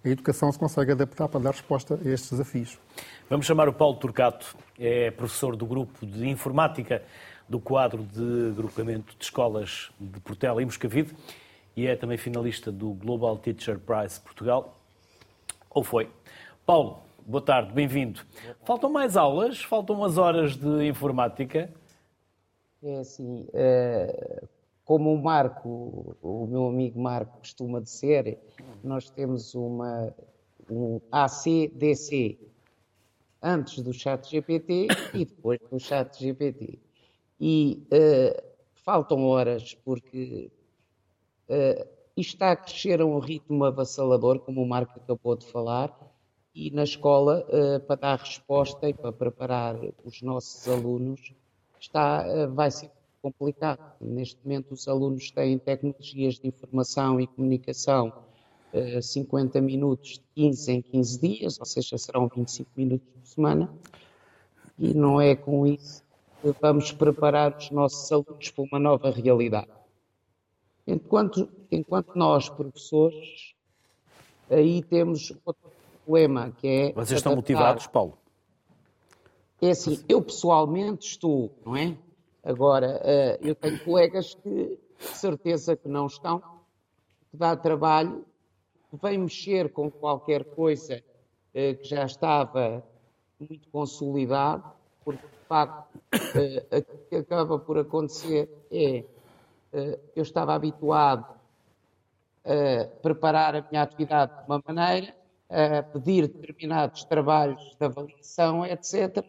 [0.06, 2.80] a educação se consegue adaptar para dar resposta a estes desafios.
[3.28, 7.02] Vamos chamar o Paulo Turcato, é professor do grupo de informática
[7.50, 11.16] do quadro de agrupamento de escolas de Portela e Moscavide
[11.76, 14.78] e é também finalista do Global Teacher Prize Portugal.
[15.70, 16.10] Ou foi?
[16.66, 18.22] Paulo, boa tarde, bem-vindo.
[18.64, 19.62] Faltam mais aulas?
[19.62, 21.70] Faltam umas horas de informática?
[22.82, 24.44] É assim, é,
[24.86, 28.40] como o Marco, o meu amigo Marco costuma dizer,
[28.82, 30.14] nós temos uma,
[30.72, 32.40] um ACDC
[33.44, 36.80] antes do chat GPT e depois do chat GPT.
[37.42, 38.42] E uh,
[38.74, 40.50] faltam horas porque
[41.50, 46.07] uh, está a crescer a um ritmo avassalador, como o Marco acabou de falar,
[46.58, 51.32] e na escola, uh, para dar resposta e para preparar os nossos alunos,
[51.80, 52.90] está, vai ser
[53.22, 53.94] complicado.
[54.02, 58.12] Neste momento, os alunos têm tecnologias de informação e comunicação
[59.02, 63.74] 50 eh, minutos de 15 em 15 dias, ou seja, serão 25 minutos por semana,
[64.80, 66.04] e não é com isso
[66.42, 69.70] que vamos preparar os nossos alunos para uma nova realidade.
[70.88, 73.54] Enquanto, enquanto nós, professores,
[74.50, 75.77] aí temos outro
[76.08, 76.94] problema que é.
[76.94, 78.18] Vocês estão motivados, Paulo?
[79.62, 81.98] É assim, eu pessoalmente estou, não é?
[82.44, 88.24] Agora, eh, eu tenho colegas que, de certeza que não estão, que dá trabalho,
[88.90, 91.04] que vem mexer com qualquer coisa
[91.54, 92.82] eh, que já estava
[93.38, 94.64] muito consolidado,
[95.04, 99.04] porque de facto uh, o que acaba por acontecer é
[100.16, 101.26] eu estava habituado
[102.44, 105.14] a preparar a minha atividade de uma maneira,
[105.50, 109.24] a pedir determinados trabalhos de avaliação, etc.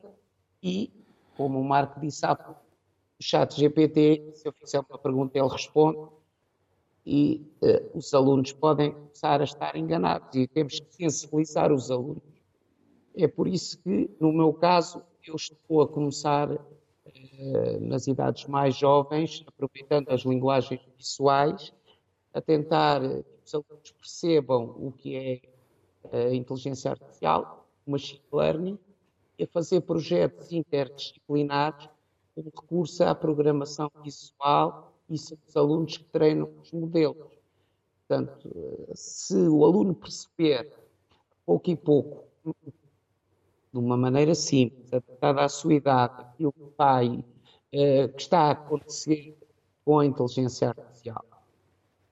[0.63, 0.91] E,
[1.37, 2.61] como o Marco disse há pouco,
[3.21, 6.09] o chat GPT, se eu fizer uma pergunta, ele responde
[7.05, 12.23] e uh, os alunos podem começar a estar enganados e temos que sensibilizar os alunos.
[13.17, 18.77] É por isso que, no meu caso, eu estou a começar uh, nas idades mais
[18.77, 21.73] jovens, aproveitando as linguagens visuais,
[22.35, 25.41] a tentar que os alunos percebam o que é
[26.13, 28.79] a inteligência artificial, o machine learning,
[29.39, 31.89] e a fazer projetos interdisciplinares
[32.35, 37.39] com recurso à programação visual e são os alunos que treinam os modelos.
[38.07, 40.73] Portanto, se o aluno perceber,
[41.45, 42.25] pouco e pouco,
[43.73, 47.25] de uma maneira simples, adaptada à sua idade, aquilo que
[47.73, 49.37] eh, que está a acontecer
[49.85, 51.25] com a inteligência artificial,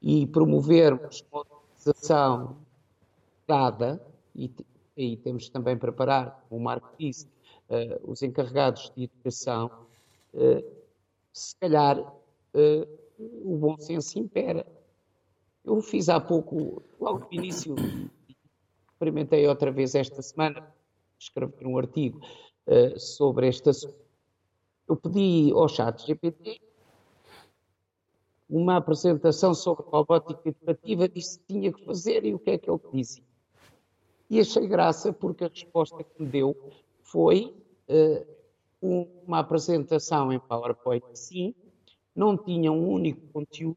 [0.03, 2.57] e promovermos uma utilização
[4.35, 4.53] e
[4.99, 7.27] aí temos também preparar, o Marco disse,
[7.69, 9.71] uh, os encarregados de educação,
[10.35, 10.65] uh,
[11.33, 12.89] se calhar uh,
[13.19, 14.67] o bom senso impera.
[15.65, 17.75] Eu fiz há pouco, logo no início,
[18.93, 20.75] experimentei outra vez esta semana,
[21.19, 22.21] escrever um artigo
[22.97, 24.07] sobre este assunto.
[24.89, 26.61] Eu pedi ao chat GPT
[28.49, 32.71] uma apresentação sobre robótica educativa, disse que tinha que fazer e o que é que
[32.71, 33.26] ele dizia.
[34.29, 36.57] E achei graça porque a resposta que me deu
[37.03, 37.55] foi
[37.89, 38.27] uh,
[39.27, 41.55] uma apresentação em PowerPoint, sim,
[42.15, 43.77] não tinha um único conteúdo,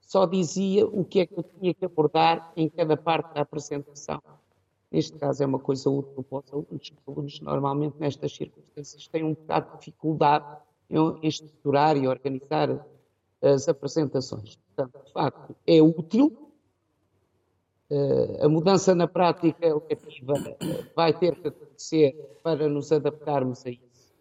[0.00, 4.22] só dizia o que é que eu tinha que abordar em cada parte da apresentação.
[4.90, 6.92] Neste caso é uma coisa útil para os alunos.
[6.92, 10.58] Os alunos normalmente nestas circunstâncias têm um bocado de dificuldade
[10.88, 12.86] em estruturar e organizar
[13.42, 14.56] as apresentações.
[14.56, 16.45] Portanto, de facto, é útil,
[18.42, 20.34] a mudança na prática educativa
[20.94, 24.12] vai ter que acontecer para nos adaptarmos a isso.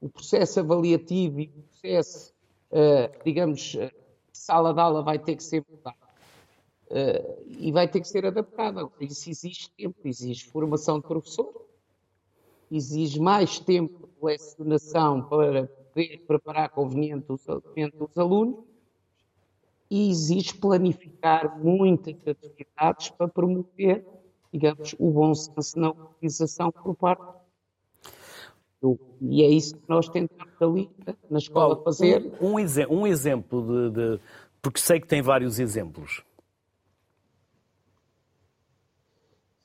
[0.00, 2.34] O processo avaliativo e o processo,
[2.70, 3.90] uh, digamos, uh,
[4.32, 5.96] sala de aula vai ter que ser mudado.
[7.46, 8.90] e vai ter que ser adaptado.
[9.00, 11.66] Isso exige tempo, exige formação de professor,
[12.70, 17.44] exige mais tempo de lecionação para poder preparar convenientemente
[18.00, 18.67] os alunos
[19.90, 24.06] e exige planificar muitas atividades para promover,
[24.52, 27.24] digamos, o bom senso na utilização por parte
[28.80, 28.98] do.
[29.20, 30.90] E é isso que nós tentamos ali
[31.30, 32.32] na escola Paulo, fazer.
[32.40, 34.20] Um, um, um exemplo de, de,
[34.60, 36.22] Porque sei que tem vários exemplos.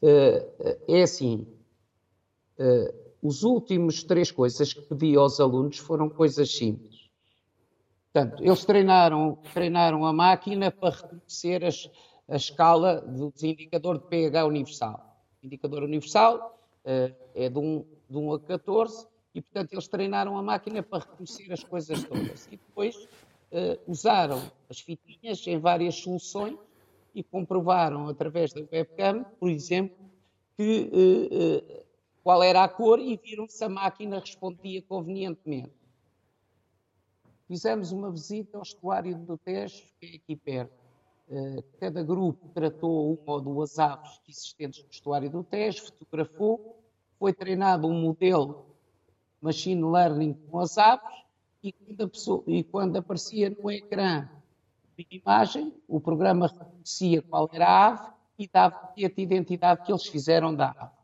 [0.02, 1.46] Uh, é assim.
[2.58, 6.93] Uh, os últimos três coisas que pedi aos alunos foram coisas simples
[8.14, 11.90] Portanto, eles treinaram, treinaram a máquina para reconhecer as,
[12.30, 15.18] a escala dos indicadores de pH universal.
[15.42, 20.38] O indicador universal uh, é de 1, de 1 a 14 e, portanto, eles treinaram
[20.38, 22.46] a máquina para reconhecer as coisas todas.
[22.52, 26.56] E depois uh, usaram as fitinhas em várias soluções
[27.16, 29.98] e comprovaram através da webcam, por exemplo,
[30.56, 31.86] que, uh,
[32.24, 35.83] qual era a cor e viram se a máquina respondia convenientemente.
[37.54, 40.74] Fizemos uma visita ao estuário do Tejo, que é aqui perto.
[41.30, 46.84] Eh, cada grupo tratou uma ou duas aves existentes no estuário do Tejo, fotografou,
[47.20, 48.66] foi treinado um modelo
[49.40, 51.14] machine learning com as aves
[51.62, 54.28] e quando, pessoa, e quando aparecia no ecrã
[54.98, 60.08] de imagem, o programa reconhecia qual era a ave e dava a identidade que eles
[60.08, 60.96] fizeram da ave.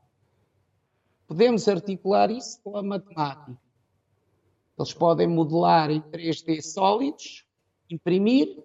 [1.27, 3.68] Podemos articular isso com a matemática.
[4.79, 7.45] Eles podem modelar em 3D sólidos,
[7.89, 8.63] imprimir,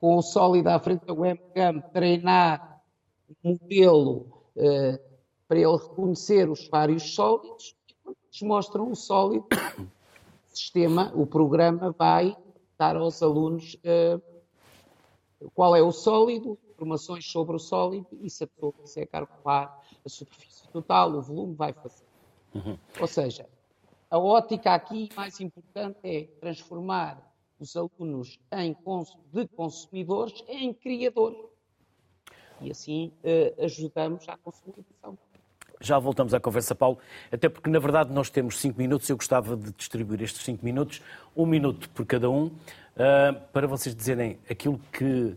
[0.00, 2.82] com o sólido à frente da webcam, treinar
[3.28, 4.26] o modelo
[4.56, 4.98] uh,
[5.46, 9.46] para ele reconhecer os vários sólidos e quando eles mostram o sólido,
[9.78, 9.86] o
[10.48, 12.36] sistema, o programa vai
[12.76, 14.20] dar aos alunos uh,
[15.54, 20.08] qual é o sólido, informações sobre o sólido e se a pessoa quiser calcular a
[20.08, 22.04] superfície total, o volume, vai fazer.
[22.52, 22.76] Uhum.
[23.00, 23.48] Ou seja,
[24.12, 27.18] a ótica aqui mais importante é transformar
[27.58, 28.76] os alunos em,
[29.32, 31.38] de consumidores em criadores.
[32.60, 35.16] E assim uh, ajudamos à consolidação.
[35.80, 36.98] Já voltamos à conversa, Paulo,
[37.32, 39.08] até porque, na verdade, nós temos cinco minutos.
[39.08, 41.00] Eu gostava de distribuir estes cinco minutos,
[41.34, 45.34] um minuto por cada um, uh, para vocês dizerem aquilo que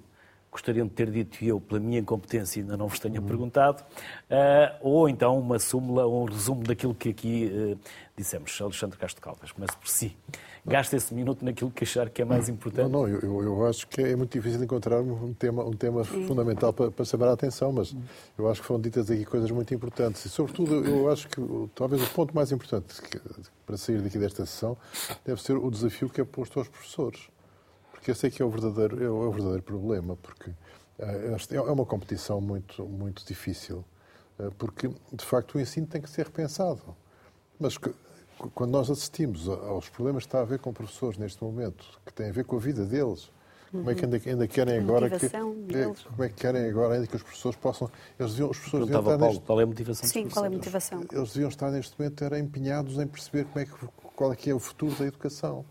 [0.56, 4.78] gostariam de ter dito e eu, pela minha incompetência, ainda não vos tenha perguntado, uh,
[4.82, 7.80] ou então uma súmula ou um resumo daquilo que aqui uh,
[8.16, 8.58] dissemos.
[8.62, 10.16] Alexandre Castro Caldas, começo por si.
[10.66, 12.90] Gasta esse minuto naquilo que achar que é mais importante.
[12.90, 16.74] Não, não, eu, eu acho que é muito difícil encontrar um tema, um tema fundamental
[16.74, 17.96] para, para chamar a atenção, mas
[18.36, 20.26] eu acho que foram ditas aqui coisas muito importantes.
[20.26, 21.40] E, sobretudo, eu acho que
[21.76, 22.96] talvez o ponto mais importante
[23.64, 24.76] para sair daqui desta sessão
[25.24, 27.30] deve ser o desafio que é posto aos professores
[28.06, 30.52] porque esse é que é o verdadeiro, é o, verdadeiro problema, porque
[31.00, 33.84] eh, é uma competição muito, muito difícil,
[34.38, 36.96] eh, porque, de facto, o ensino tem que ser repensado.
[37.60, 37.80] Mas
[38.54, 42.30] quando nós assistimos aos problemas que está a ver com professores neste momento, que têm
[42.30, 43.32] a ver com a vida deles,
[43.72, 47.08] como é que ainda, ainda querem agora que, é, como é que querem agora ainda
[47.08, 47.90] que os professores possam
[48.20, 50.48] eles deviam, os professores deviam estar Paulo, neste, qual é a motivação Sim, qual é
[50.48, 51.04] a motivação?
[51.12, 53.72] Eles deviam estar neste momento era empenhados em perceber como é que,
[54.16, 55.66] qual é que é o futuro da educação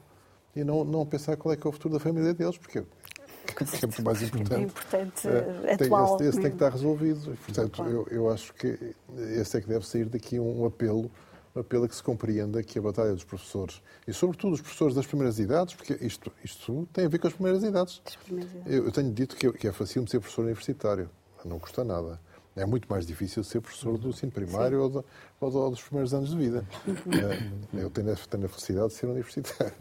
[0.54, 3.64] e não, não pensar qual é que é o futuro da família deles, porque é
[3.64, 4.54] sempre mais importante.
[4.54, 6.16] É importante, é, atual.
[6.16, 7.36] Esse, esse tem que estar resolvido.
[7.44, 11.10] Portanto, eu, eu acho que esse é que deve sair daqui um apelo
[11.54, 14.94] um apelo a que se compreenda que a batalha dos professores, e sobretudo os professores
[14.94, 18.02] das primeiras idades, porque isto, isto tem a ver com as primeiras idades.
[18.24, 18.72] Primeiras idades.
[18.72, 21.08] Eu, eu, tenho dito que, que é fácil ser professor universitário,
[21.44, 22.20] não custa nada.
[22.56, 25.04] É muito mais difícil ser professor do ensino primário ou, do,
[25.40, 26.64] ou, dos primeiros anos de vida.
[26.86, 27.80] Uhum.
[27.80, 29.74] Eu tenho, tenho a felicidade de ser universitário.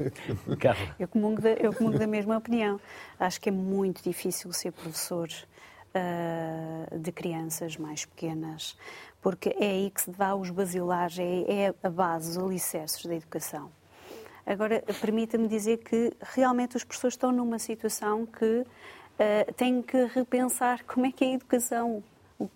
[1.00, 2.80] Eu comungo, da, eu comungo da mesma opinião.
[3.20, 5.30] Acho que é muito difícil ser professor
[5.94, 8.76] uh, de crianças mais pequenas,
[9.22, 13.16] porque é aí que se dá os basilares, é, é a base, os alicerces da
[13.16, 13.72] educação.
[14.46, 20.84] Agora, permita-me dizer que realmente os professores estão numa situação que uh, têm que repensar
[20.86, 22.04] como é que é a educação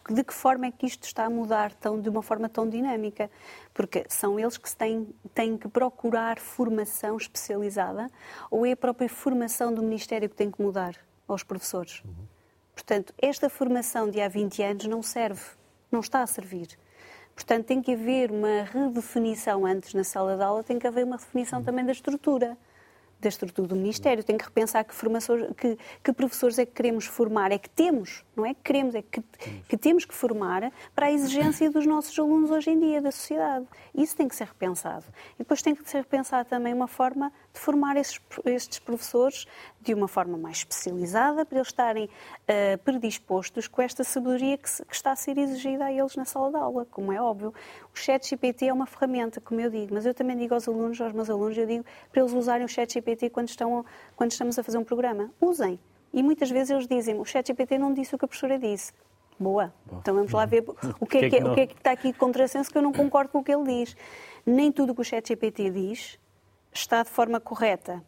[0.09, 3.29] de que forma é que isto está a mudar tão, de uma forma tão dinâmica?
[3.73, 8.09] Porque são eles que têm, têm que procurar formação especializada
[8.49, 10.95] ou é a própria formação do Ministério que tem que mudar
[11.27, 12.01] aos professores?
[12.03, 12.13] Uhum.
[12.73, 15.43] Portanto, esta formação de há 20 anos não serve,
[15.91, 16.77] não está a servir.
[17.33, 21.17] Portanto, tem que haver uma redefinição antes na sala de aula, tem que haver uma
[21.17, 22.57] definição também da estrutura
[23.19, 24.23] da estrutura do Ministério.
[24.23, 24.93] Tem que repensar que,
[25.55, 29.01] que, que, professores é que queremos formar, é que temos, não é que queremos, é
[29.01, 29.21] que,
[29.67, 33.65] que, temos que formar para a exigência dos nossos alunos hoje em dia, da sociedade.
[33.95, 35.05] Isso tem que ser repensado.
[35.35, 39.47] E depois tem que ser repensado também uma forma de formar esses, estes professores
[39.81, 44.85] de uma forma mais especializada, para eles estarem uh, predispostos com esta sabedoria que, se,
[44.85, 47.53] que, está a ser exigida a eles na sala de aula, como é óbvio.
[47.93, 51.01] O chat GPT é uma ferramenta, como eu digo, mas eu também digo aos alunos,
[51.01, 53.83] aos meus alunos, eu digo para eles usarem o chat GPT quando, estão,
[54.15, 55.31] quando estamos a fazer um programa.
[55.41, 55.79] Usem.
[56.13, 58.93] E muitas vezes eles dizem, o chat GPT não disse o que a professora disse.
[59.39, 59.73] Boa.
[59.99, 60.63] Então vamos lá ver
[60.99, 62.81] o que é que, é, o que, é que está aqui de contrassenso que eu
[62.81, 63.95] não concordo com o que ele diz.
[64.45, 66.19] Nem tudo o que o chat GPT diz
[66.73, 68.03] está de forma correta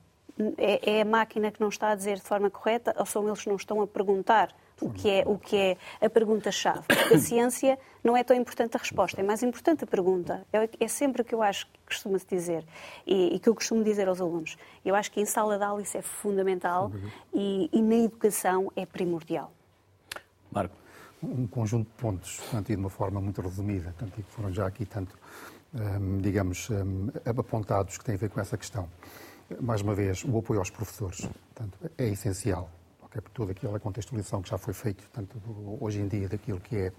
[0.57, 3.41] é, é, a máquina que não está a dizer de forma correta ou são eles
[3.41, 6.81] que não estão a perguntar o que é, o que é a pergunta-chave?
[6.87, 10.45] Porque a ciência não é tão importante a resposta, é mais importante a pergunta.
[10.51, 12.65] É, é sempre o que eu acho que costuma-se dizer
[13.05, 14.57] e, e, que eu costumo dizer aos alunos.
[14.85, 16.91] Eu acho que em sala de aula isso é fundamental
[17.33, 19.51] e, e na educação é primordial.
[20.51, 20.75] Marco.
[21.21, 24.65] Um conjunto de pontos, portanto, e de uma forma muito resumida, tanto, que foram já
[24.65, 25.19] aqui tanto,
[25.73, 28.87] hum, digamos, hum, apontados que têm a ver com essa questão
[29.59, 32.69] mais uma vez, o apoio aos professores portanto, é essencial.
[33.09, 35.41] Okay, por toda aquela contextualização que já foi feita, tanto
[35.81, 36.93] hoje em dia, daquilo que é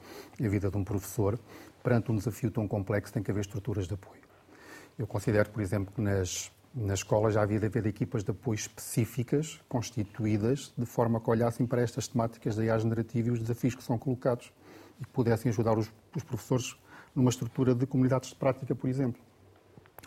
[0.45, 1.39] a vida de um professor,
[1.85, 4.21] perante um desafio tão complexo, tem que haver estruturas de apoio.
[4.99, 8.57] Eu considero, por exemplo, que nas, nas escolas já havia de haver equipas de apoio
[8.57, 13.77] específicas, constituídas, de forma que olhassem para estas temáticas da IA generativa e os desafios
[13.77, 14.53] que são colocados
[15.01, 16.77] e que pudessem ajudar os, os professores
[17.15, 19.23] numa estrutura de comunidades de prática, por exemplo.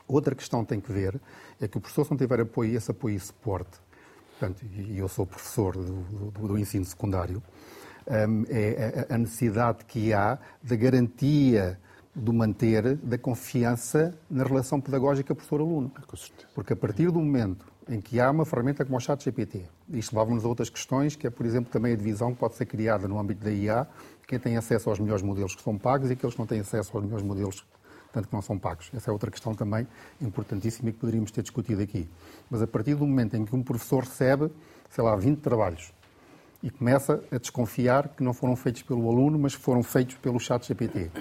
[0.05, 1.19] Outra questão tem que ver
[1.61, 3.79] é que o professor, se não tiver apoio, esse apoio e suporte,
[4.39, 7.41] portanto, e eu sou professor do, do, do ensino secundário,
[8.07, 11.79] um, é a necessidade que há da garantia
[12.15, 15.91] do manter da confiança na relação pedagógica professor-aluno.
[16.53, 20.17] Porque a partir do momento em que há uma ferramenta como o chat GPT, isto
[20.17, 23.07] leva-nos a outras questões, que é, por exemplo, também a divisão que pode ser criada
[23.07, 23.87] no âmbito da IA,
[24.27, 26.95] quem tem acesso aos melhores modelos que são pagos e aqueles que não têm acesso
[26.95, 27.65] aos melhores modelos
[28.13, 28.89] tanto que não são pagos.
[28.93, 29.85] Essa é outra questão também
[30.21, 32.07] importantíssima que poderíamos ter discutido aqui.
[32.49, 34.49] Mas a partir do momento em que um professor recebe,
[34.89, 35.91] sei lá, 20 trabalhos
[36.61, 40.65] e começa a desconfiar que não foram feitos pelo aluno, mas foram feitos pelo chat
[40.65, 41.11] GPT.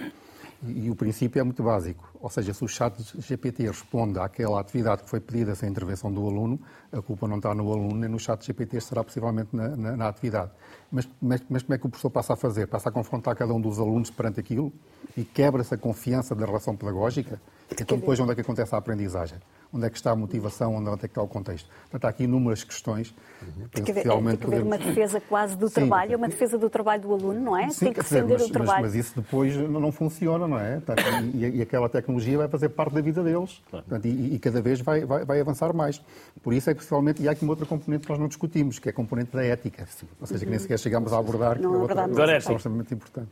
[0.65, 2.09] E, e o princípio é muito básico.
[2.21, 6.27] Ou seja, se o chat GPT responde àquela atividade que foi pedida sem intervenção do
[6.27, 6.61] aluno,
[6.93, 10.09] a culpa não está no aluno nem no chat GPT, estará possivelmente na, na, na
[10.09, 10.51] atividade.
[10.91, 12.67] Mas, mas, mas, como é que o professor passa a fazer?
[12.67, 14.73] Passa a confrontar cada um dos alunos perante aquilo
[15.17, 17.41] e quebra-se a confiança da relação pedagógica?
[17.81, 19.39] Então depois onde é que acontece a aprendizagem?
[19.73, 21.69] Onde é que está a motivação, onde é que está o contexto.
[21.83, 23.15] Portanto, há aqui inúmeras questões.
[23.41, 23.69] Uhum.
[23.73, 26.69] Tem que haver, tem que haver uma defesa quase do Sim, trabalho, uma defesa do
[26.69, 27.71] trabalho do aluno, não é?
[27.71, 28.83] Sim, tem que defender mas, o trabalho.
[28.83, 30.81] Mas, mas, isso depois não funciona, não é?
[30.81, 31.03] Portanto,
[31.35, 33.63] e, e, aquela tecnologia vai fazer parte da vida deles.
[33.71, 33.87] Claro.
[33.87, 36.03] Portanto, e, e, cada vez vai, vai, vai, avançar mais.
[36.43, 38.79] Por isso é que, principalmente, e há aqui uma outra componente que nós não discutimos,
[38.79, 39.87] que é a componente da ética.
[40.21, 42.95] Ou seja, que nem sequer chegamos a abordar, não que é outra, outra questão extremamente
[42.95, 43.31] importante.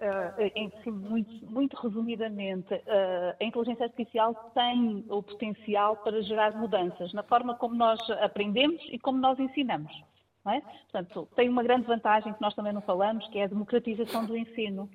[0.00, 6.56] Uh, em, sim, muito, muito resumidamente, uh, a inteligência artificial tem o potencial para gerar
[6.56, 9.92] mudanças na forma como nós aprendemos e como nós ensinamos.
[10.46, 10.62] É?
[10.90, 14.34] Portanto, tem uma grande vantagem que nós também não falamos, que é a democratização do
[14.34, 14.88] ensino.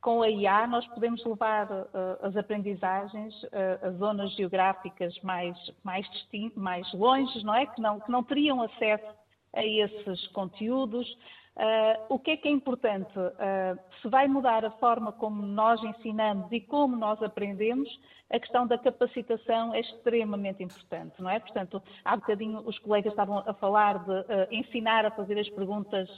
[0.00, 1.86] Com a IA, nós podemos levar uh,
[2.22, 3.34] as aprendizagens
[3.82, 6.06] a zonas geográficas mais, mais,
[6.54, 7.66] mais longe, não é?
[7.66, 9.12] Que não, que não teriam acesso
[9.52, 11.18] a esses conteúdos.
[11.56, 13.16] Uh, o que é que é importante?
[13.16, 17.88] Uh, se vai mudar a forma como nós ensinamos e como nós aprendemos,
[18.28, 21.38] a questão da capacitação é extremamente importante, não é?
[21.38, 26.08] Portanto, há bocadinho os colegas estavam a falar de uh, ensinar a fazer as perguntas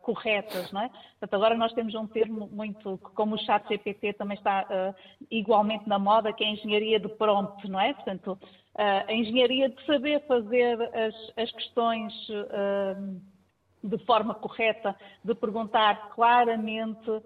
[0.00, 0.88] corretas, não é?
[0.88, 4.94] Portanto, agora nós temos um termo muito, como o chat GPT também está
[5.30, 7.92] igualmente na moda, que é a engenharia de prompt, não é?
[7.92, 8.38] Portanto,
[8.76, 12.12] a engenharia de saber fazer as, as questões
[13.84, 17.22] de forma correta, de perguntar claramente uh,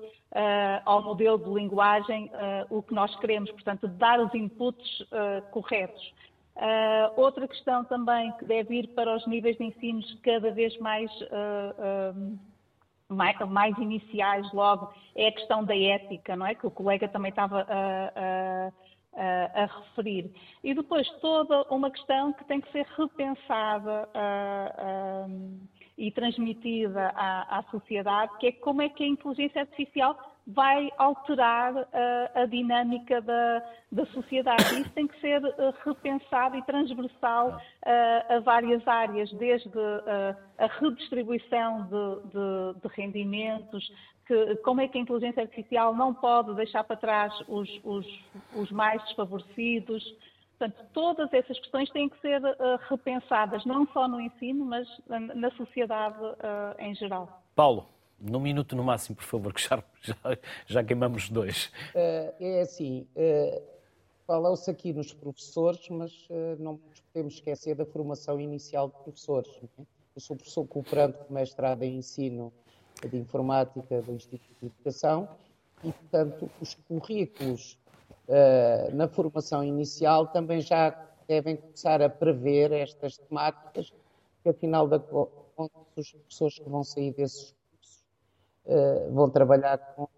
[0.84, 5.48] ao modelo de linguagem uh, o que nós queremos, portanto, de dar os inputs uh,
[5.52, 6.12] corretos.
[7.16, 11.09] outra questão também que deve ir para os níveis de ensino cada vez mais,
[13.09, 16.56] mais, mais, iniciais logo é a questão da ética, não é?
[16.56, 18.72] Que o colega também estava a,
[19.14, 20.32] a, a referir.
[20.64, 24.09] E depois toda uma questão que tem que ser repensada
[25.99, 31.74] e transmitida à, à, sociedade, que é como é que a inteligência artificial vai alterar
[31.74, 31.86] uh,
[32.34, 34.80] a dinâmica da, da sociedade.
[34.80, 39.68] Isso tem que ser uh, repensado e transversal uh, a várias áreas, desde
[40.57, 43.92] a redistribuição de, de, de rendimentos,
[44.26, 48.07] que, como é que a inteligência artificial não pode deixar para trás os, os,
[48.55, 50.05] os mais desfavorecidos,
[50.59, 55.50] Portanto, todas essas questões têm que ser uh, repensadas, não só no ensino, mas na
[55.52, 57.42] sociedade uh, em geral.
[57.54, 57.86] Paulo,
[58.18, 60.16] num minuto no máximo, por favor, que já, já,
[60.66, 61.66] já queimamos dois.
[61.94, 63.06] Uh, é assim,
[64.26, 66.28] falou-se aqui nos professores, mas
[66.59, 69.48] não nos podemos esquecer da formação inicial de professores.
[69.62, 69.82] É?
[70.16, 72.52] Eu sou professor cooperante com mestrado em ensino
[73.09, 75.28] de informática do Instituto de Educação
[75.84, 77.77] e, portanto, os currículos
[78.92, 80.90] na formação inicial também já
[81.26, 83.92] devem começar a prever estas temáticas,
[84.42, 85.34] que afinal da contas
[85.96, 88.06] os professores que vão sair desses cursos
[88.66, 90.08] uh, vão trabalhar com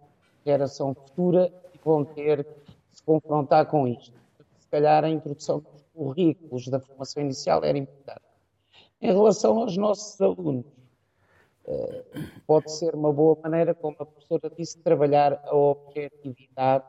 [0.44, 4.12] geração futura e vão ter que se confrontar com isto.
[4.58, 8.20] Se calhar a introdução dos currículos da formação inicial era importante.
[9.00, 10.66] Em relação aos nossos alunos,
[11.66, 12.04] eh,
[12.46, 16.84] pode ser uma boa maneira, como a professora disse, trabalhar a objetividade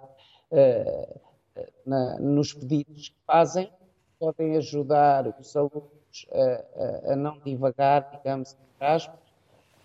[1.85, 3.71] na, nos pedidos que fazem,
[4.19, 9.21] podem ajudar os alunos a, a, a não divagar, digamos, entre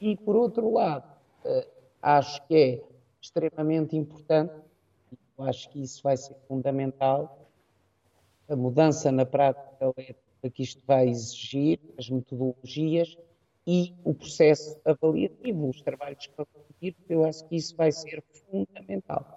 [0.00, 1.06] e por outro lado,
[1.44, 1.66] uh,
[2.02, 2.84] acho que é
[3.20, 4.52] extremamente importante,
[5.38, 7.48] eu acho que isso vai ser fundamental,
[8.48, 9.92] a mudança na prática
[10.52, 13.16] que isto vai exigir, as metodologias
[13.66, 18.22] e o processo avaliativo, os trabalhos que vão seguir, eu acho que isso vai ser
[18.48, 19.35] fundamental.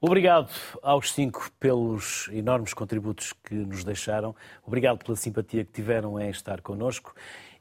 [0.00, 0.50] Obrigado
[0.82, 4.34] aos cinco pelos enormes contributos que nos deixaram.
[4.64, 7.14] Obrigado pela simpatia que tiveram em estar connosco.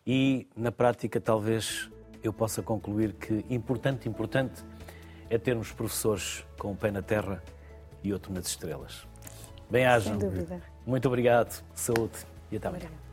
[0.05, 1.89] E, na prática, talvez
[2.21, 4.63] eu possa concluir que importante, importante
[5.29, 7.41] é termos professores com o pé na terra
[8.03, 9.07] e outro nas estrelas.
[9.69, 10.19] Bem-ajam.
[10.85, 11.63] Muito obrigado.
[11.73, 12.17] Saúde
[12.51, 13.04] e até amanhã.